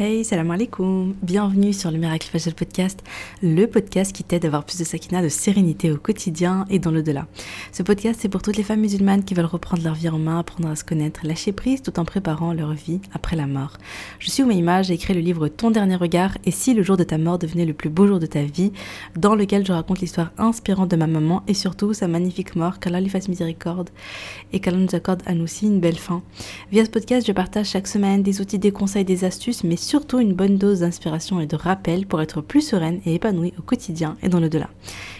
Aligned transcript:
Hey, 0.00 0.24
salam 0.24 0.52
alaikum. 0.52 1.16
Bienvenue 1.22 1.72
sur 1.72 1.90
le 1.90 1.98
Miracle 1.98 2.28
Fajr 2.30 2.54
Podcast, 2.54 3.02
le 3.42 3.66
podcast 3.66 4.14
qui 4.14 4.22
t'aide 4.22 4.44
à 4.44 4.46
avoir 4.46 4.62
plus 4.62 4.78
de 4.78 4.84
sakina, 4.84 5.20
de 5.22 5.28
sérénité 5.28 5.90
au 5.90 5.96
quotidien 5.96 6.66
et 6.70 6.78
dans 6.78 6.92
le-delà. 6.92 7.26
Ce 7.72 7.82
podcast, 7.82 8.20
c'est 8.22 8.28
pour 8.28 8.40
toutes 8.40 8.56
les 8.56 8.62
femmes 8.62 8.78
musulmanes 8.78 9.24
qui 9.24 9.34
veulent 9.34 9.44
reprendre 9.44 9.82
leur 9.82 9.94
vie 9.94 10.08
en 10.08 10.20
main, 10.20 10.38
apprendre 10.38 10.68
à 10.68 10.76
se 10.76 10.84
connaître, 10.84 11.26
lâcher 11.26 11.50
prise 11.50 11.82
tout 11.82 11.98
en 11.98 12.04
préparant 12.04 12.52
leur 12.52 12.74
vie 12.74 13.00
après 13.12 13.34
la 13.34 13.48
mort. 13.48 13.72
Je 14.20 14.30
suis 14.30 14.44
Oumaima, 14.44 14.82
j'ai 14.82 14.94
écrit 14.94 15.14
le 15.14 15.20
livre 15.20 15.48
Ton 15.48 15.72
dernier 15.72 15.96
regard 15.96 16.38
et 16.44 16.52
si 16.52 16.74
le 16.74 16.84
jour 16.84 16.96
de 16.96 17.02
ta 17.02 17.18
mort 17.18 17.40
devenait 17.40 17.66
le 17.66 17.74
plus 17.74 17.90
beau 17.90 18.06
jour 18.06 18.20
de 18.20 18.26
ta 18.26 18.44
vie, 18.44 18.70
dans 19.16 19.34
lequel 19.34 19.66
je 19.66 19.72
raconte 19.72 19.98
l'histoire 19.98 20.30
inspirante 20.38 20.92
de 20.92 20.96
ma 20.96 21.08
maman 21.08 21.42
et 21.48 21.54
surtout 21.54 21.92
sa 21.92 22.06
magnifique 22.06 22.54
mort, 22.54 22.78
qu'Allah 22.78 23.00
lui 23.00 23.10
fasse 23.10 23.26
miséricorde 23.26 23.90
et 24.52 24.60
qu'Allah 24.60 24.78
nous 24.78 24.94
accorde 24.94 25.24
à 25.26 25.34
nous 25.34 25.42
aussi 25.42 25.66
une 25.66 25.80
belle 25.80 25.98
fin. 25.98 26.22
Via 26.70 26.84
ce 26.84 26.90
podcast, 26.90 27.26
je 27.26 27.32
partage 27.32 27.70
chaque 27.70 27.88
semaine 27.88 28.22
des 28.22 28.40
outils, 28.40 28.60
des 28.60 28.70
conseils, 28.70 29.04
des 29.04 29.24
astuces, 29.24 29.64
mais 29.64 29.87
surtout 29.88 30.18
une 30.18 30.34
bonne 30.34 30.58
dose 30.58 30.80
d'inspiration 30.80 31.40
et 31.40 31.46
de 31.46 31.56
rappel 31.56 32.06
pour 32.06 32.20
être 32.20 32.42
plus 32.42 32.60
sereine 32.60 33.00
et 33.06 33.14
épanouie 33.14 33.54
au 33.58 33.62
quotidien 33.62 34.18
et 34.22 34.28
dans 34.28 34.38
le 34.38 34.50
delà. 34.50 34.68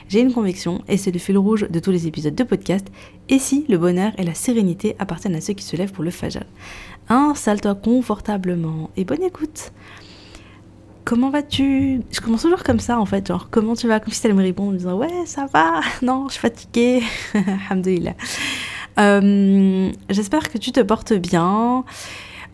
J'ai 0.08 0.20
une 0.20 0.32
conviction, 0.32 0.82
et 0.88 0.98
c'est 0.98 1.10
le 1.10 1.18
fil 1.18 1.38
rouge 1.38 1.66
de 1.70 1.78
tous 1.80 1.90
les 1.90 2.06
épisodes 2.06 2.34
de 2.34 2.44
podcast, 2.44 2.86
et 3.30 3.38
si 3.38 3.64
le 3.70 3.78
bonheur 3.78 4.12
et 4.18 4.24
la 4.24 4.34
sérénité 4.34 4.94
appartiennent 4.98 5.36
à 5.36 5.40
ceux 5.40 5.54
qui 5.54 5.64
se 5.64 5.74
lèvent 5.74 5.92
pour 5.92 6.04
le 6.04 6.10
fajr 6.10 6.44
Installe-toi 7.08 7.76
confortablement 7.76 8.90
et 8.98 9.06
bonne 9.06 9.22
écoute 9.22 9.72
Comment 11.06 11.30
vas-tu? 11.30 12.02
Je 12.10 12.20
commence 12.20 12.42
toujours 12.42 12.62
comme 12.62 12.80
ça 12.80 13.00
en 13.00 13.06
fait, 13.06 13.26
genre 13.26 13.48
comment 13.50 13.74
tu 13.74 13.88
vas? 13.88 14.00
Comme 14.00 14.12
si 14.12 14.26
allais 14.26 14.34
me 14.34 14.42
répondre 14.42 14.72
en 14.72 14.74
disant 14.74 14.98
ouais 14.98 15.24
ça 15.24 15.46
va, 15.46 15.80
non 16.02 16.26
je 16.28 16.32
suis 16.32 16.40
fatiguée, 16.42 17.02
alhamdoulilah. 17.70 18.14
Euh, 18.98 19.90
J'espère 20.10 20.50
que 20.50 20.58
tu 20.58 20.72
te 20.72 20.80
portes 20.80 21.14
bien. 21.14 21.84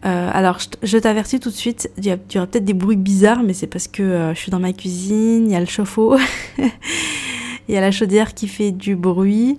Euh, 0.05 0.31
alors, 0.33 0.59
je, 0.83 0.99
t'avertis 0.99 1.41
tout 1.41 1.49
de 1.49 1.55
suite, 1.55 1.91
il 1.97 2.05
y, 2.05 2.37
aura 2.37 2.47
peut-être 2.47 2.65
des 2.65 2.75
bruits 2.75 2.97
bizarres, 2.97 3.43
mais 3.43 3.55
c'est 3.55 3.67
parce 3.67 3.89
que 3.89 4.03
euh, 4.03 4.35
je 4.35 4.39
suis 4.39 4.51
dans 4.51 4.61
ma 4.61 4.73
cuisine, 4.73 5.47
il 5.47 5.53
y 5.53 5.57
a 5.57 5.61
le 5.61 5.67
chauffe-eau, 5.67 6.17
il 6.59 7.75
y 7.75 7.77
a 7.77 7.81
la 7.81 7.91
chaudière 7.91 8.35
qui 8.35 8.47
fait 8.47 8.71
du 8.71 8.97
bruit, 8.97 9.57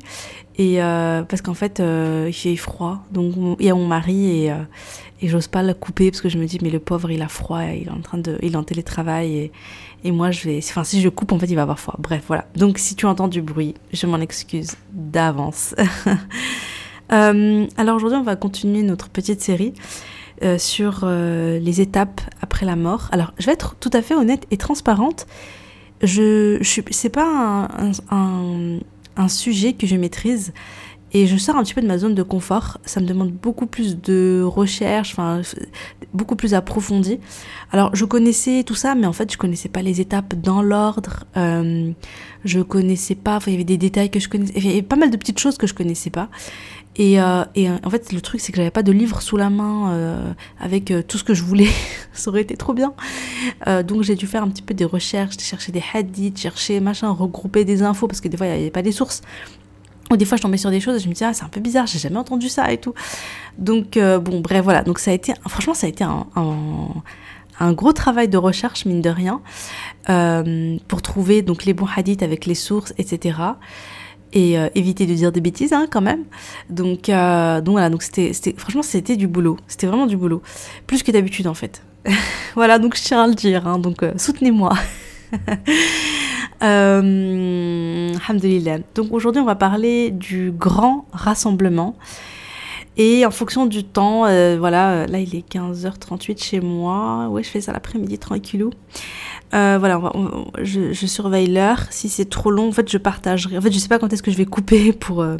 et 0.57 0.83
euh, 0.83 1.23
parce 1.23 1.41
qu'en 1.41 1.55
fait, 1.55 1.81
il 1.81 2.33
fait 2.33 2.55
froid. 2.57 3.03
Donc, 3.11 3.33
il 3.59 3.65
y 3.65 3.69
a 3.69 3.75
mon 3.75 3.87
mari, 3.87 4.45
et, 4.45 4.53
j'ose 5.23 5.47
pas 5.47 5.63
le 5.63 5.73
couper, 5.73 6.11
parce 6.11 6.21
que 6.21 6.29
je 6.29 6.37
me 6.37 6.45
dis, 6.45 6.59
mais 6.61 6.69
le 6.69 6.79
pauvre, 6.79 7.09
il 7.09 7.23
a 7.23 7.27
froid, 7.27 7.63
il 7.63 7.87
est 7.87 7.91
en 7.91 8.01
train 8.01 8.19
de, 8.19 8.37
il 8.43 8.53
est 8.53 8.57
en 8.57 8.63
télétravail, 8.63 9.35
et, 9.35 9.51
et 10.03 10.11
moi, 10.11 10.29
je 10.29 10.47
vais, 10.47 10.59
enfin, 10.59 10.83
si 10.83 11.01
je 11.01 11.09
coupe, 11.09 11.31
en 11.31 11.39
fait, 11.39 11.47
il 11.47 11.55
va 11.55 11.63
avoir 11.63 11.79
froid. 11.79 11.95
Bref, 11.97 12.23
voilà. 12.27 12.45
Donc, 12.55 12.77
si 12.77 12.95
tu 12.95 13.07
entends 13.07 13.27
du 13.27 13.41
bruit, 13.41 13.73
je 13.93 14.05
m'en 14.05 14.19
excuse 14.19 14.75
d'avance. 14.91 15.73
alors, 17.09 17.95
aujourd'hui, 17.95 18.19
on 18.19 18.23
va 18.23 18.35
continuer 18.35 18.83
notre 18.83 19.09
petite 19.09 19.41
série. 19.41 19.73
Euh, 20.43 20.57
sur 20.57 21.01
euh, 21.03 21.59
les 21.59 21.79
étapes 21.79 22.19
après 22.41 22.65
la 22.65 22.75
mort. 22.75 23.07
Alors, 23.13 23.33
je 23.37 23.45
vais 23.45 23.53
être 23.53 23.75
tout 23.79 23.89
à 23.93 24.01
fait 24.01 24.15
honnête 24.15 24.45
et 24.51 24.57
transparente. 24.57 25.27
Je, 26.03 26.57
je 26.59 26.81
c'est 26.91 27.09
pas 27.09 27.69
un, 28.11 29.27
sujet 29.29 29.71
que 29.71 29.87
je 29.87 29.95
maîtrise 29.95 30.51
et 31.13 31.25
je 31.25 31.37
sors 31.37 31.55
un 31.55 31.63
petit 31.63 31.73
peu 31.73 31.81
de 31.81 31.87
ma 31.87 31.97
zone 31.97 32.15
de 32.15 32.21
confort. 32.21 32.79
Ça 32.83 32.99
me 32.99 33.05
demande 33.05 33.31
beaucoup 33.31 33.65
plus 33.65 33.97
de 34.01 34.43
recherche, 34.45 35.13
enfin 35.13 35.41
beaucoup 36.13 36.35
plus 36.35 36.53
approfondi. 36.53 37.17
Alors, 37.71 37.95
je 37.95 38.03
connaissais 38.03 38.63
tout 38.63 38.75
ça, 38.75 38.93
mais 38.93 39.07
en 39.07 39.13
fait, 39.13 39.31
je 39.31 39.37
connaissais 39.37 39.69
pas 39.69 39.81
les 39.81 40.01
étapes 40.01 40.35
dans 40.35 40.61
l'ordre. 40.61 41.23
Euh, 41.37 41.91
je 42.43 42.59
connaissais 42.59 43.15
pas. 43.15 43.39
Il 43.47 43.53
y 43.53 43.55
avait 43.55 43.63
des 43.63 43.77
détails 43.77 44.09
que 44.09 44.19
je 44.19 44.27
connaissais. 44.27 44.53
Il 44.57 44.65
y 44.65 44.71
avait 44.71 44.81
pas 44.81 44.97
mal 44.97 45.11
de 45.11 45.17
petites 45.17 45.39
choses 45.39 45.57
que 45.57 45.65
je 45.65 45.73
connaissais 45.73 46.09
pas. 46.09 46.27
Et, 46.97 47.19
euh, 47.19 47.43
et, 47.55 47.69
en 47.69 47.89
fait, 47.89 48.13
le 48.13 48.21
truc, 48.21 48.39
c'est 48.39 48.51
que 48.51 48.57
j'avais 48.57 48.71
pas 48.71 48.83
de 48.83 48.91
livre 48.91 49.21
sous 49.21 49.35
la 49.37 49.49
main 49.49 49.91
euh, 49.91 50.33
avec 50.59 50.91
euh, 50.91 51.01
tout 51.01 51.17
ce 51.17 51.23
que 51.23 51.33
je 51.33 51.43
voulais. 51.43 51.67
ça 52.13 52.29
aurait 52.29 52.41
été 52.41 52.55
trop 52.55 52.73
bien. 52.73 52.93
Euh, 53.67 53.83
donc, 53.83 54.03
j'ai 54.03 54.15
dû 54.15 54.27
faire 54.27 54.43
un 54.43 54.49
petit 54.49 54.61
peu 54.61 54.73
des 54.73 54.85
recherches, 54.85 55.37
chercher 55.39 55.71
des 55.71 55.83
hadiths, 55.93 56.39
chercher 56.39 56.79
machin, 56.79 57.09
regrouper 57.09 57.65
des 57.65 57.83
infos 57.83 58.07
parce 58.07 58.21
que 58.21 58.27
des 58.27 58.37
fois, 58.37 58.47
il 58.47 58.53
n'y 58.53 58.61
avait 58.61 58.71
pas 58.71 58.81
des 58.81 58.93
sources. 58.93 59.21
Ou 60.11 60.17
des 60.17 60.25
fois, 60.25 60.37
je 60.37 60.43
tombais 60.43 60.57
sur 60.57 60.69
des 60.69 60.79
choses 60.79 60.97
et 60.97 60.99
je 60.99 61.07
me 61.07 61.13
disais, 61.13 61.25
ah, 61.25 61.33
c'est 61.33 61.43
un 61.43 61.49
peu 61.49 61.59
bizarre, 61.59 61.87
j'ai 61.87 61.99
jamais 61.99 62.17
entendu 62.17 62.47
ça 62.47 62.71
et 62.71 62.77
tout. 62.77 62.93
Donc, 63.57 63.97
euh, 63.97 64.19
bon, 64.19 64.39
bref, 64.39 64.63
voilà. 64.63 64.83
Donc, 64.83 64.99
ça 64.99 65.11
a 65.11 65.13
été, 65.13 65.33
franchement, 65.47 65.73
ça 65.73 65.87
a 65.87 65.89
été 65.89 66.03
un, 66.03 67.73
gros 67.73 67.91
travail 67.91 68.29
de 68.29 68.37
recherche, 68.37 68.85
mine 68.85 69.01
de 69.01 69.09
rien, 69.09 69.41
euh, 70.09 70.77
pour 70.87 71.01
trouver 71.01 71.41
donc 71.41 71.65
les 71.65 71.73
bons 71.73 71.87
hadiths 71.93 72.21
avec 72.21 72.45
les 72.45 72.55
sources, 72.55 72.93
etc 72.97 73.33
et 74.33 74.57
euh, 74.57 74.67
éviter 74.75 75.05
de 75.05 75.13
dire 75.13 75.31
des 75.31 75.41
bêtises 75.41 75.73
hein, 75.73 75.87
quand 75.89 76.01
même. 76.01 76.23
Donc, 76.69 77.09
euh, 77.09 77.61
donc 77.61 77.73
voilà, 77.73 77.89
donc 77.89 78.03
c'était, 78.03 78.31
franchement 78.57 78.83
c'était 78.83 79.15
du 79.15 79.27
boulot, 79.27 79.57
c'était 79.67 79.87
vraiment 79.87 80.07
du 80.07 80.17
boulot, 80.17 80.41
plus 80.87 81.03
que 81.03 81.11
d'habitude 81.11 81.47
en 81.47 81.53
fait. 81.53 81.81
voilà, 82.55 82.79
donc 82.79 82.95
je 82.95 83.03
tiens 83.03 83.23
à 83.23 83.27
le 83.27 83.33
dire, 83.33 83.67
hein, 83.67 83.79
donc 83.79 84.03
euh, 84.03 84.13
soutenez-moi. 84.17 84.73
euh, 86.63 88.11
Donc 88.95 89.11
aujourd'hui 89.11 89.41
on 89.41 89.45
va 89.45 89.55
parler 89.55 90.11
du 90.11 90.51
grand 90.51 91.05
rassemblement. 91.11 91.95
Et 92.97 93.25
en 93.25 93.31
fonction 93.31 93.65
du 93.65 93.83
temps, 93.83 94.21
voilà, 94.57 95.05
là 95.05 95.19
il 95.19 95.35
est 95.35 95.47
15h38 95.49 96.41
chez 96.41 96.59
moi. 96.61 97.27
Ouais, 97.29 97.43
je 97.43 97.49
fais 97.49 97.61
ça 97.61 97.73
l'après-midi 97.73 98.17
tranquillou. 98.17 98.71
Euh, 99.53 99.77
voilà, 99.79 100.01
je, 100.61 101.05
surveille 101.05 101.47
l'heure. 101.47 101.85
Si 101.89 102.09
c'est 102.09 102.29
trop 102.29 102.51
long, 102.51 102.69
en 102.69 102.71
fait, 102.71 102.89
je 102.89 102.97
partagerai. 102.97 103.57
En 103.57 103.61
fait, 103.61 103.71
je 103.71 103.79
sais 103.79 103.87
pas 103.87 103.99
quand 103.99 104.11
est-ce 104.11 104.23
que 104.23 104.31
je 104.31 104.37
vais 104.37 104.45
couper 104.45 104.91
pour. 104.91 105.21
Euh, 105.21 105.37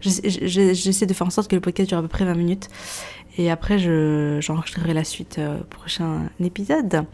j'essaie 0.00 1.06
de 1.06 1.14
faire 1.14 1.26
en 1.26 1.30
sorte 1.30 1.50
que 1.50 1.56
le 1.56 1.60
podcast 1.60 1.88
dure 1.88 1.98
à 1.98 2.02
peu 2.02 2.08
près 2.08 2.24
20 2.24 2.34
minutes. 2.34 2.68
Et 3.38 3.50
après, 3.50 3.78
j'enregistrerai 4.40 4.94
la 4.94 5.04
suite 5.04 5.36
euh, 5.38 5.58
prochain 5.68 6.30
épisode. 6.40 7.04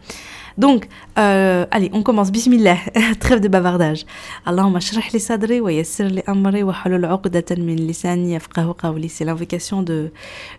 Donc, 0.57 0.87
euh, 1.17 1.65
allez, 1.71 1.89
on 1.93 2.03
commence. 2.03 2.31
Bismillah. 2.31 2.77
Trêve 3.19 3.39
de 3.41 3.47
bavardage. 3.47 4.05
Allahumma 4.45 4.79
shrah 4.79 5.01
li 5.11 5.19
sadri 5.19 5.59
wa 5.59 5.71
yassir 5.71 6.07
li 6.09 6.21
amri 6.27 6.63
wa 6.63 6.73
halul 6.83 7.05
uqdatan 7.05 7.63
min 7.63 7.75
lisani 7.75 8.33
yafqahu 8.33 8.73
qawli. 8.73 9.09
C'est 9.09 9.25
l'invocation 9.25 9.81
de, 9.81 10.11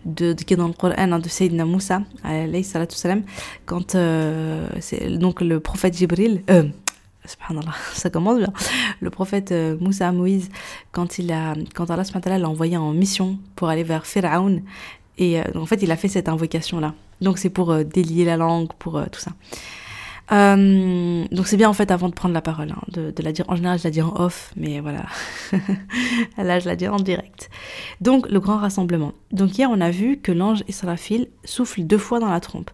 de, 0.05 0.33
de, 0.33 0.43
qui 0.43 0.55
est 0.55 0.57
dans 0.57 0.69
le 0.69 0.75
Coran 0.75 0.95
hein, 0.99 1.19
de 1.19 1.29
Sayyidina 1.29 1.65
Moussa, 1.65 2.03
alayhi 2.23 2.65
salatu 2.65 2.97
salam, 2.97 3.23
quand 3.67 3.95
euh, 3.95 4.69
c'est 4.81 5.09
donc 5.17 5.41
le 5.41 5.61
prophète 5.61 5.97
Jibril, 5.97 6.43
euh, 6.51 6.65
subhanallah, 7.25 7.75
ça 7.95 8.11
commence 8.11 8.39
bien. 8.39 8.53
Le 9.01 9.11
prophète 9.11 9.53
euh, 9.53 9.77
Moussa 9.81 10.11
Moïse, 10.13 10.51
quand 10.93 11.19
il 11.19 11.33
a, 11.33 11.55
quand 11.75 11.91
Allah 11.91 12.03
l'a 12.39 12.49
envoyé 12.49 12.77
en 12.77 12.93
mission 12.93 13.39
pour 13.57 13.69
aller 13.69 13.85
vers 13.85 14.07
Pharaon, 14.07 14.61
et 15.19 15.41
euh, 15.41 15.45
en 15.55 15.67
fait, 15.67 15.83
il 15.83 15.91
a 15.91 15.97
fait 15.97 16.09
cette 16.09 16.29
invocation-là. 16.29 16.95
Donc 17.21 17.39
c'est 17.39 17.51
pour 17.51 17.71
euh, 17.71 17.85
délier 17.85 18.25
la 18.25 18.37
langue, 18.37 18.73
pour 18.79 19.03
tout 19.11 19.21
ça. 19.21 19.33
Euh, 20.33 21.25
donc 21.31 21.47
c'est 21.47 21.59
bien 21.59 21.69
en 21.69 21.75
fait 21.75 21.91
avant 21.91 22.09
de 22.09 22.15
prendre 22.15 22.33
la 22.33 22.41
parole, 22.41 22.71
hein, 22.71 22.83
de, 22.89 23.13
la 23.23 23.33
dire. 23.33 23.45
En 23.49 23.57
général, 23.57 23.79
je 23.79 23.85
la 23.85 23.91
dis 23.91 24.01
en 24.01 24.15
off, 24.17 24.53
mais 24.57 24.81
voilà. 24.81 25.05
Là, 26.39 26.61
je 26.61 26.67
la 26.67 26.77
dis 26.77 26.89
en 26.89 26.97
direct. 26.97 27.51
Donc 28.01 28.29
le 28.31 28.41
grand 28.41 28.57
rassemblement. 28.57 29.13
Donc 29.33 29.57
hier, 29.59 29.69
on 29.71 29.81
a 29.81 29.91
vu 29.91 30.19
que 30.19 30.33
l'ange 30.33 30.65
Israfil 30.69 31.29
souffle 31.45 31.83
deux 31.85 31.99
fois 31.99 32.21
dans 32.21 32.31
la 32.31 32.41
trompe. 32.41 32.71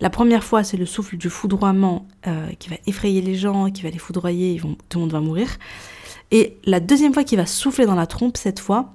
La 0.00 0.10
première 0.10 0.44
fois, 0.44 0.64
c'est 0.64 0.76
le 0.76 0.86
souffle 0.86 1.16
du 1.16 1.30
foudroiement 1.30 2.06
euh, 2.26 2.48
qui 2.58 2.68
va 2.68 2.76
effrayer 2.86 3.22
les 3.22 3.36
gens, 3.36 3.70
qui 3.70 3.82
va 3.82 3.90
les 3.90 3.98
foudroyer, 3.98 4.52
ils 4.52 4.60
vont, 4.60 4.76
tout 4.88 4.98
le 4.98 5.02
monde 5.02 5.12
va 5.12 5.20
mourir. 5.20 5.48
Et 6.30 6.56
la 6.64 6.80
deuxième 6.80 7.12
fois 7.12 7.24
qu'il 7.24 7.38
va 7.38 7.46
souffler 7.46 7.86
dans 7.86 7.94
la 7.94 8.06
trompe, 8.06 8.36
cette 8.36 8.58
fois, 8.58 8.92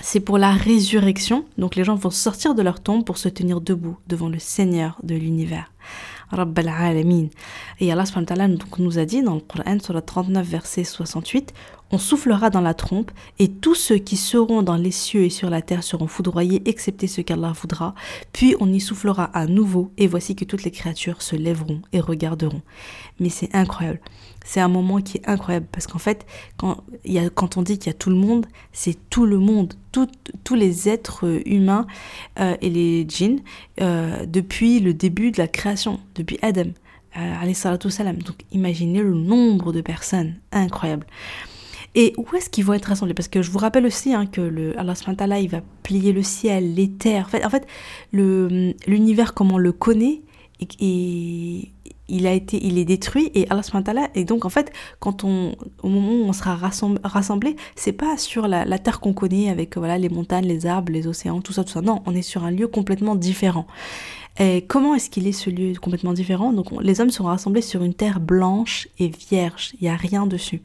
c'est 0.00 0.20
pour 0.20 0.38
la 0.38 0.52
résurrection. 0.52 1.44
Donc 1.58 1.76
les 1.76 1.84
gens 1.84 1.94
vont 1.94 2.10
sortir 2.10 2.54
de 2.54 2.62
leur 2.62 2.80
tombe 2.80 3.04
pour 3.04 3.18
se 3.18 3.28
tenir 3.28 3.60
debout 3.60 3.96
devant 4.06 4.28
le 4.28 4.38
Seigneur 4.38 4.98
de 5.02 5.14
l'univers. 5.14 5.72
Rabbal 6.30 6.68
Alamin. 6.68 7.28
Et 7.80 7.92
Allah 7.92 8.04
nous 8.78 8.98
a 8.98 9.04
dit 9.04 9.22
dans 9.22 9.34
le 9.34 9.40
Coran, 9.40 9.78
sur 9.80 9.94
la 9.94 10.02
39, 10.02 10.46
verset 10.46 10.84
68, 10.84 11.54
on 11.92 11.98
soufflera 11.98 12.50
dans 12.50 12.60
la 12.60 12.74
trompe, 12.74 13.10
et 13.38 13.48
tous 13.48 13.74
ceux 13.74 13.98
qui 13.98 14.16
seront 14.16 14.62
dans 14.62 14.76
les 14.76 14.90
cieux 14.90 15.24
et 15.24 15.30
sur 15.30 15.50
la 15.50 15.62
terre 15.62 15.82
seront 15.82 16.08
foudroyés, 16.08 16.62
excepté 16.68 17.06
ceux 17.06 17.22
qu'Allah 17.22 17.52
voudra. 17.52 17.94
Puis 18.32 18.56
on 18.60 18.72
y 18.72 18.80
soufflera 18.80 19.24
à 19.24 19.46
nouveau, 19.46 19.92
et 19.96 20.06
voici 20.06 20.34
que 20.34 20.44
toutes 20.44 20.64
les 20.64 20.70
créatures 20.70 21.22
se 21.22 21.36
lèveront 21.36 21.82
et 21.92 22.00
regarderont. 22.00 22.62
Mais 23.20 23.28
c'est 23.28 23.54
incroyable. 23.54 24.00
C'est 24.44 24.60
un 24.60 24.68
moment 24.68 25.00
qui 25.00 25.18
est 25.18 25.28
incroyable, 25.28 25.66
parce 25.70 25.86
qu'en 25.86 25.98
fait, 25.98 26.26
quand, 26.56 27.56
on 27.56 27.62
dit 27.62 27.78
qu'il 27.78 27.88
y 27.88 27.94
a 27.94 27.98
tout 27.98 28.10
le 28.10 28.16
monde, 28.16 28.46
c'est 28.72 28.96
tout 29.10 29.26
le 29.26 29.38
monde, 29.38 29.74
tous 29.92 30.54
les 30.54 30.88
êtres 30.88 31.40
humains 31.46 31.86
euh, 32.38 32.56
et 32.60 32.70
les 32.70 33.06
djinns, 33.08 33.40
euh, 33.80 34.26
depuis 34.26 34.80
le 34.80 34.92
début 34.94 35.30
de 35.30 35.38
la 35.38 35.48
création, 35.48 36.00
depuis 36.14 36.38
Adam. 36.42 36.70
Euh. 37.16 37.76
Donc 37.76 38.36
imaginez 38.52 39.02
le 39.02 39.14
nombre 39.14 39.72
de 39.72 39.80
personnes, 39.80 40.34
incroyable. 40.52 41.06
Et 41.96 42.12
où 42.18 42.26
est-ce 42.36 42.50
qu'ils 42.50 42.64
vont 42.64 42.74
être 42.74 42.84
rassemblés? 42.84 43.14
Parce 43.14 43.26
que 43.26 43.40
je 43.40 43.50
vous 43.50 43.58
rappelle 43.58 43.86
aussi 43.86 44.12
hein, 44.12 44.26
que 44.26 44.42
le 44.42 44.78
Allah 44.78 45.40
il 45.40 45.48
va 45.48 45.62
plier 45.82 46.12
le 46.12 46.22
ciel, 46.22 46.74
les 46.74 46.90
terres. 46.90 47.24
En 47.26 47.30
fait, 47.30 47.44
en 47.44 47.50
fait 47.50 47.66
l'univers 48.12 49.32
comme 49.32 49.50
on 49.50 49.58
le 49.58 49.72
connaît 49.72 50.20
et, 50.78 51.72
il 52.08 52.26
a 52.28 52.32
été, 52.32 52.64
il 52.64 52.78
est 52.78 52.84
détruit 52.84 53.32
et 53.34 53.48
Allah 53.50 53.62
et 54.14 54.24
donc 54.24 54.44
en 54.44 54.48
fait 54.48 54.72
quand 55.00 55.24
on 55.24 55.56
au 55.82 55.88
moment 55.88 56.12
où 56.12 56.28
on 56.28 56.32
sera 56.32 56.54
rassemblé, 56.54 57.56
c'est 57.74 57.92
pas 57.92 58.16
sur 58.16 58.46
la, 58.46 58.78
terre 58.78 59.00
qu'on 59.00 59.12
connaît 59.12 59.50
avec 59.50 59.76
voilà 59.76 59.98
les 59.98 60.08
montagnes, 60.08 60.46
les 60.46 60.66
arbres, 60.66 60.92
les 60.92 61.08
océans, 61.08 61.40
tout 61.40 61.52
ça, 61.52 61.64
tout 61.64 61.72
ça. 61.72 61.80
Non, 61.80 62.02
on 62.06 62.14
est 62.14 62.22
sur 62.22 62.44
un 62.44 62.52
lieu 62.52 62.68
complètement 62.68 63.16
différent. 63.16 63.66
Et 64.38 64.66
comment 64.68 64.94
est-ce 64.94 65.08
qu'il 65.10 65.26
est 65.26 65.32
ce 65.32 65.50
lieu 65.50 65.72
complètement 65.80 66.12
différent? 66.12 66.52
Donc 66.52 66.66
les 66.80 67.00
hommes 67.00 67.10
seront 67.10 67.28
rassemblés 67.28 67.62
sur 67.62 67.82
une 67.82 67.94
terre 67.94 68.20
blanche 68.20 68.86
et 68.98 69.08
vierge, 69.08 69.72
il 69.80 69.86
y 69.86 69.88
a 69.88 69.96
rien 69.96 70.26
dessus. 70.26 70.62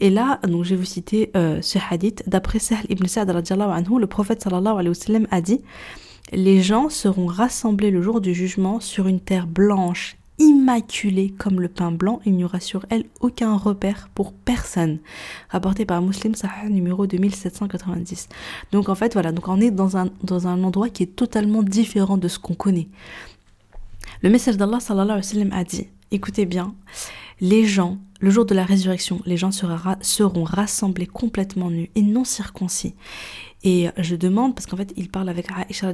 Et 0.00 0.10
là, 0.10 0.40
donc 0.42 0.64
je 0.64 0.70
vais 0.70 0.76
vous 0.76 0.84
citer 0.84 1.30
euh, 1.36 1.60
ce 1.62 1.78
hadith. 1.90 2.22
D'après 2.26 2.58
Sahl 2.58 2.84
ibn 2.88 3.06
Sa'd 3.06 3.30
le 3.30 4.06
prophète 4.06 4.42
sallallahu 4.42 4.78
alayhi 4.78 4.96
wa 5.08 5.20
a 5.30 5.40
dit 5.40 5.60
Les 6.32 6.62
gens 6.62 6.88
seront 6.88 7.26
rassemblés 7.26 7.90
le 7.90 8.00
jour 8.00 8.20
du 8.20 8.34
jugement 8.34 8.80
sur 8.80 9.06
une 9.06 9.20
terre 9.20 9.46
blanche 9.46 10.16
immaculée 10.40 11.34
comme 11.38 11.60
le 11.60 11.68
pain 11.68 11.92
blanc, 11.92 12.20
il 12.24 12.32
n'y 12.32 12.44
aura 12.44 12.60
sur 12.60 12.86
elle 12.88 13.04
aucun 13.20 13.54
repère 13.56 14.08
pour 14.14 14.32
personne. 14.32 14.98
Rapporté 15.50 15.84
par 15.84 16.00
Muslim 16.00 16.34
Sahih 16.34 16.70
numéro 16.70 17.06
2790. 17.06 18.28
Donc 18.72 18.88
en 18.88 18.94
fait 18.94 19.12
voilà, 19.12 19.32
donc 19.32 19.46
on 19.48 19.60
est 19.60 19.70
dans 19.70 19.96
un, 19.98 20.08
dans 20.24 20.48
un 20.48 20.64
endroit 20.64 20.88
qui 20.88 21.02
est 21.02 21.14
totalement 21.14 21.62
différent 21.62 22.16
de 22.16 22.26
ce 22.26 22.38
qu'on 22.38 22.54
connaît. 22.54 22.88
Le 24.22 24.30
message 24.30 24.56
d'Allah 24.56 24.80
sallallahu 24.80 25.20
alayhi 25.22 25.50
wa 25.50 25.56
a 25.56 25.64
dit, 25.64 25.88
écoutez 26.10 26.46
bien, 26.46 26.74
les 27.40 27.64
gens, 27.64 27.98
le 28.20 28.30
jour 28.30 28.44
de 28.44 28.54
la 28.54 28.64
résurrection, 28.64 29.20
les 29.24 29.36
gens 29.36 29.50
seront 29.50 30.44
rassemblés 30.44 31.06
complètement 31.06 31.70
nus 31.70 31.90
et 31.94 32.02
non 32.02 32.24
circoncis. 32.24 32.94
Et 33.62 33.88
je 33.98 34.16
demande, 34.16 34.54
parce 34.54 34.66
qu'en 34.66 34.76
fait, 34.76 34.92
il 34.96 35.10
parle 35.10 35.28
avec 35.28 35.48
Aisha 35.68 35.92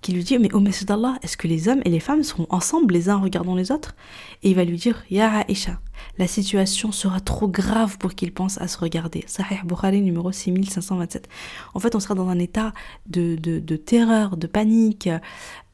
qui 0.00 0.12
lui 0.12 0.22
dit 0.22 0.38
Mais 0.38 0.52
au 0.52 0.60
Messie 0.60 0.84
d'Allah, 0.84 1.18
est-ce 1.22 1.36
que 1.36 1.48
les 1.48 1.68
hommes 1.68 1.82
et 1.84 1.90
les 1.90 2.00
femmes 2.00 2.22
seront 2.22 2.46
ensemble 2.50 2.94
les 2.94 3.08
uns 3.08 3.16
regardant 3.16 3.54
les 3.54 3.72
autres? 3.72 3.96
Et 4.42 4.50
il 4.50 4.56
va 4.56 4.64
lui 4.64 4.76
dire 4.76 5.02
Ya 5.10 5.44
Aisha, 5.48 5.80
la 6.18 6.26
situation 6.28 6.92
sera 6.92 7.20
trop 7.20 7.48
grave 7.48 7.98
pour 7.98 8.14
qu'ils 8.14 8.32
pensent 8.32 8.60
à 8.60 8.68
se 8.68 8.78
regarder. 8.78 9.24
Sahih 9.26 9.58
Bukhari 9.64 10.02
numéro 10.02 10.30
6527. 10.30 11.28
En 11.74 11.80
fait, 11.80 11.94
on 11.94 12.00
sera 12.00 12.14
dans 12.14 12.28
un 12.28 12.38
état 12.38 12.72
de, 13.06 13.34
de, 13.36 13.76
terreur, 13.76 14.36
de 14.36 14.46
panique, 14.46 15.08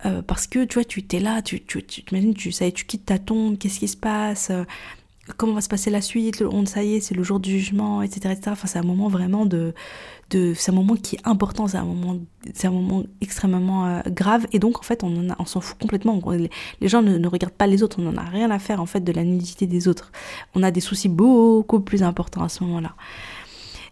euh, 0.06 0.22
parce 0.22 0.46
que 0.46 0.64
tu 0.64 0.74
vois, 0.74 0.84
tu 0.84 1.00
étais 1.00 1.20
là, 1.20 1.42
tu, 1.42 1.62
tu, 1.64 1.84
tu, 1.84 2.02
tu, 2.02 2.52
tu 2.52 2.84
quittes 2.86 3.06
ta 3.06 3.18
tombe, 3.18 3.58
qu'est-ce 3.58 3.80
qui 3.80 3.88
se 3.88 3.96
passe? 3.96 4.52
Comment 5.36 5.54
va 5.54 5.60
se 5.60 5.68
passer 5.68 5.90
la 5.90 6.00
suite, 6.00 6.42
on, 6.42 6.66
ça 6.66 6.82
y 6.82 6.94
est, 6.94 7.00
c'est 7.00 7.14
le 7.14 7.22
jour 7.22 7.40
du 7.40 7.50
jugement, 7.50 8.02
etc. 8.02 8.32
etc. 8.32 8.50
Enfin, 8.52 8.66
c'est 8.66 8.78
un 8.78 8.84
moment 8.84 9.08
vraiment 9.08 9.46
de, 9.46 9.74
c'est 10.30 10.70
un 10.70 10.74
moment 10.74 10.94
qui 10.94 11.16
est 11.16 11.20
important, 11.24 11.68
c'est 11.68 11.76
un 11.76 11.84
moment, 11.84 12.18
un 12.62 12.70
moment 12.70 13.04
extrêmement 13.20 13.86
euh, 13.86 14.00
grave, 14.08 14.46
et 14.52 14.58
donc 14.58 14.78
en 14.78 14.82
fait, 14.82 15.04
on 15.04 15.28
on 15.38 15.44
s'en 15.44 15.60
fout 15.60 15.78
complètement. 15.78 16.20
Les, 16.80 16.88
gens 16.88 17.02
ne, 17.02 17.26
regardent 17.28 17.54
pas 17.54 17.66
les 17.66 17.82
autres, 17.82 17.98
on 18.00 18.10
n'en 18.10 18.16
a 18.16 18.24
rien 18.24 18.50
à 18.50 18.58
faire 18.58 18.80
en 18.80 18.86
fait 18.86 19.00
de 19.00 19.12
la 19.12 19.24
nudité 19.24 19.66
des 19.66 19.88
autres. 19.88 20.12
On 20.54 20.62
a 20.62 20.70
des 20.70 20.80
soucis 20.80 21.08
beaucoup 21.08 21.80
plus 21.80 22.02
importants 22.02 22.42
à 22.42 22.48
ce 22.48 22.64
moment-là. 22.64 22.94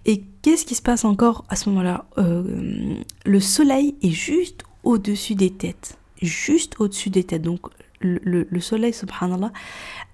Et 0.05 0.23
qu'est-ce 0.43 0.65
qui 0.65 0.77
se 0.77 0.83
passe 0.83 1.05
encore 1.05 1.45
à 1.49 1.57
ce 1.57 1.69
moment-là? 1.71 2.07
Euh, 2.19 2.95
Le 3.25 3.41
soleil 3.41 3.97
est 4.03 4.11
juste 4.11 4.63
au-dessus 4.85 5.35
des 5.35 5.51
têtes, 5.51 5.99
juste 6.23 6.77
au-dessus 6.79 7.11
des 7.11 7.25
têtes. 7.25 7.43
Donc 7.43 7.67
le, 8.01 8.61
soleil, 8.61 8.93
subhanallah. 8.93 9.53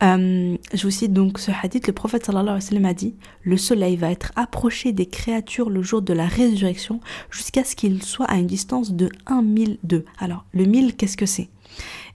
Euh, 0.02 0.56
je 0.73 0.82
vous 0.82 0.90
cite 0.90 1.12
donc 1.12 1.38
ce 1.38 1.50
hadith, 1.50 1.87
le 1.87 1.93
prophète 1.93 2.26
sallallahu 2.26 2.49
alayhi 2.49 2.64
wa 2.64 2.69
sallam 2.69 2.84
a 2.84 2.94
dit 2.94 3.14
Le 3.43 3.56
soleil 3.56 3.96
va 3.96 4.11
être 4.11 4.32
approché 4.37 4.93
des 4.93 5.06
créatures 5.06 5.70
le 5.70 5.82
jour 5.82 6.02
de 6.02 6.12
la 6.12 6.26
résurrection 6.26 7.00
jusqu'à 7.31 7.64
ce 7.64 7.76
qu'il 7.76 8.02
soit 8.02 8.26
à 8.26 8.37
une 8.37 8.46
distance 8.46 8.93
de 8.93 9.11
1 9.26 9.43
mille 9.43 9.79
d'eux. 9.82 10.05
Alors, 10.19 10.44
le 10.52 10.64
mille, 10.64 10.96
qu'est-ce 10.96 11.17
que 11.17 11.26
c'est? 11.26 11.49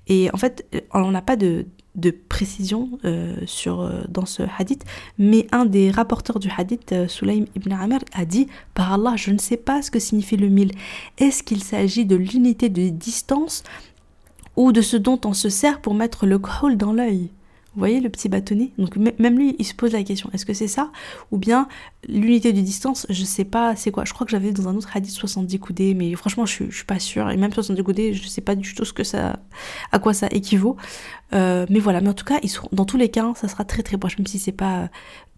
Et 0.08 0.30
en 0.34 0.38
fait, 0.38 0.66
on 0.94 1.12
n'a 1.12 1.22
pas 1.22 1.36
de, 1.36 1.66
précision 2.30 3.00
euh, 3.06 3.36
sur, 3.46 3.81
euh, 3.81 4.04
dans 4.08 4.25
ce 4.25 4.44
hadith, 4.58 4.86
mais 5.18 5.48
un 5.52 5.66
des 5.66 5.90
rapporteurs 5.92 6.40
du 6.40 6.50
hadith, 6.56 6.92
euh, 6.92 7.08
Sulaim 7.08 7.46
ibn 7.56 7.74
Amr, 7.74 8.00
a 8.14 8.25
dit 8.25 8.48
Par 8.74 8.94
Allah, 8.94 9.16
je 9.16 9.31
ne 9.31 9.40
sais 9.40 9.58
pas 9.58 9.81
ce 9.81 9.92
que 9.92 10.00
signifie 10.00 10.38
le 10.38 10.48
mille. 10.48 10.72
Est-ce 11.18 11.44
qu'il 11.44 11.64
s'agit 11.64 12.06
de 12.06 12.16
l'unité 12.16 12.69
de 12.69 12.90
distance 12.90 13.64
ou 14.57 14.71
de 14.71 14.81
ce 14.81 14.98
dont 14.98 15.19
on 15.24 15.33
se 15.33 15.50
sert 15.50 15.80
pour 15.80 15.94
mettre 15.94 16.25
le 16.25 16.39
kohl 16.39 16.75
dans 16.75 16.92
l'œil. 16.92 17.30
Vous 17.74 17.81
voyez 17.81 18.00
le 18.00 18.09
petit 18.09 18.27
bâtonnet? 18.27 18.71
Donc 18.80 18.95
même 18.95 19.38
lui, 19.38 19.56
il 19.59 19.65
se 19.65 19.75
pose 19.75 19.92
la 19.92 20.01
question, 20.01 20.31
est-ce 20.33 20.48
que 20.48 20.54
c'est 20.56 20.68
ça? 20.68 20.92
Ou 21.30 21.38
bien 21.38 21.68
l'unité 22.09 22.51
de 22.51 22.59
distance, 22.59 23.06
je 23.07 23.24
sais 23.24 23.45
pas 23.45 23.75
c'est 23.75 23.92
quoi. 23.92 24.04
Je 24.04 24.13
crois 24.13 24.25
que 24.25 24.31
j'avais 24.31 24.51
dans 24.51 24.68
un 24.68 24.75
autre 24.75 24.89
hadith 24.95 25.12
70 25.12 25.59
coudées, 25.59 25.94
mais 25.94 26.12
franchement 26.15 26.48
je, 26.48 26.63
je 26.69 26.75
suis 26.75 26.86
pas 26.86 26.98
sûre. 26.98 27.30
Et 27.30 27.38
même 27.38 27.54
70 27.54 27.83
coudées, 27.83 28.13
je 28.15 28.27
sais 28.27 28.42
pas 28.42 28.56
du 28.56 28.74
tout 28.74 28.83
ce 28.83 28.94
que 28.94 29.04
ça, 29.04 29.39
à 29.92 30.00
quoi 30.00 30.15
ça 30.15 30.27
équivaut. 30.31 30.75
Euh, 31.33 31.68
mais 31.69 31.77
voilà, 31.77 32.01
mais 32.01 32.09
en 32.09 32.15
tout 32.15 32.25
cas, 32.25 32.39
ils 32.42 32.50
dans 32.71 32.86
tous 32.86 32.98
les 32.98 33.09
cas, 33.09 33.31
ça 33.36 33.48
sera 33.48 33.63
très 33.63 33.83
très 33.83 33.98
proche, 33.98 34.18
même 34.18 34.25
si 34.25 34.39
c'est 34.39 34.51
pas 34.51 34.80
euh, 34.80 34.88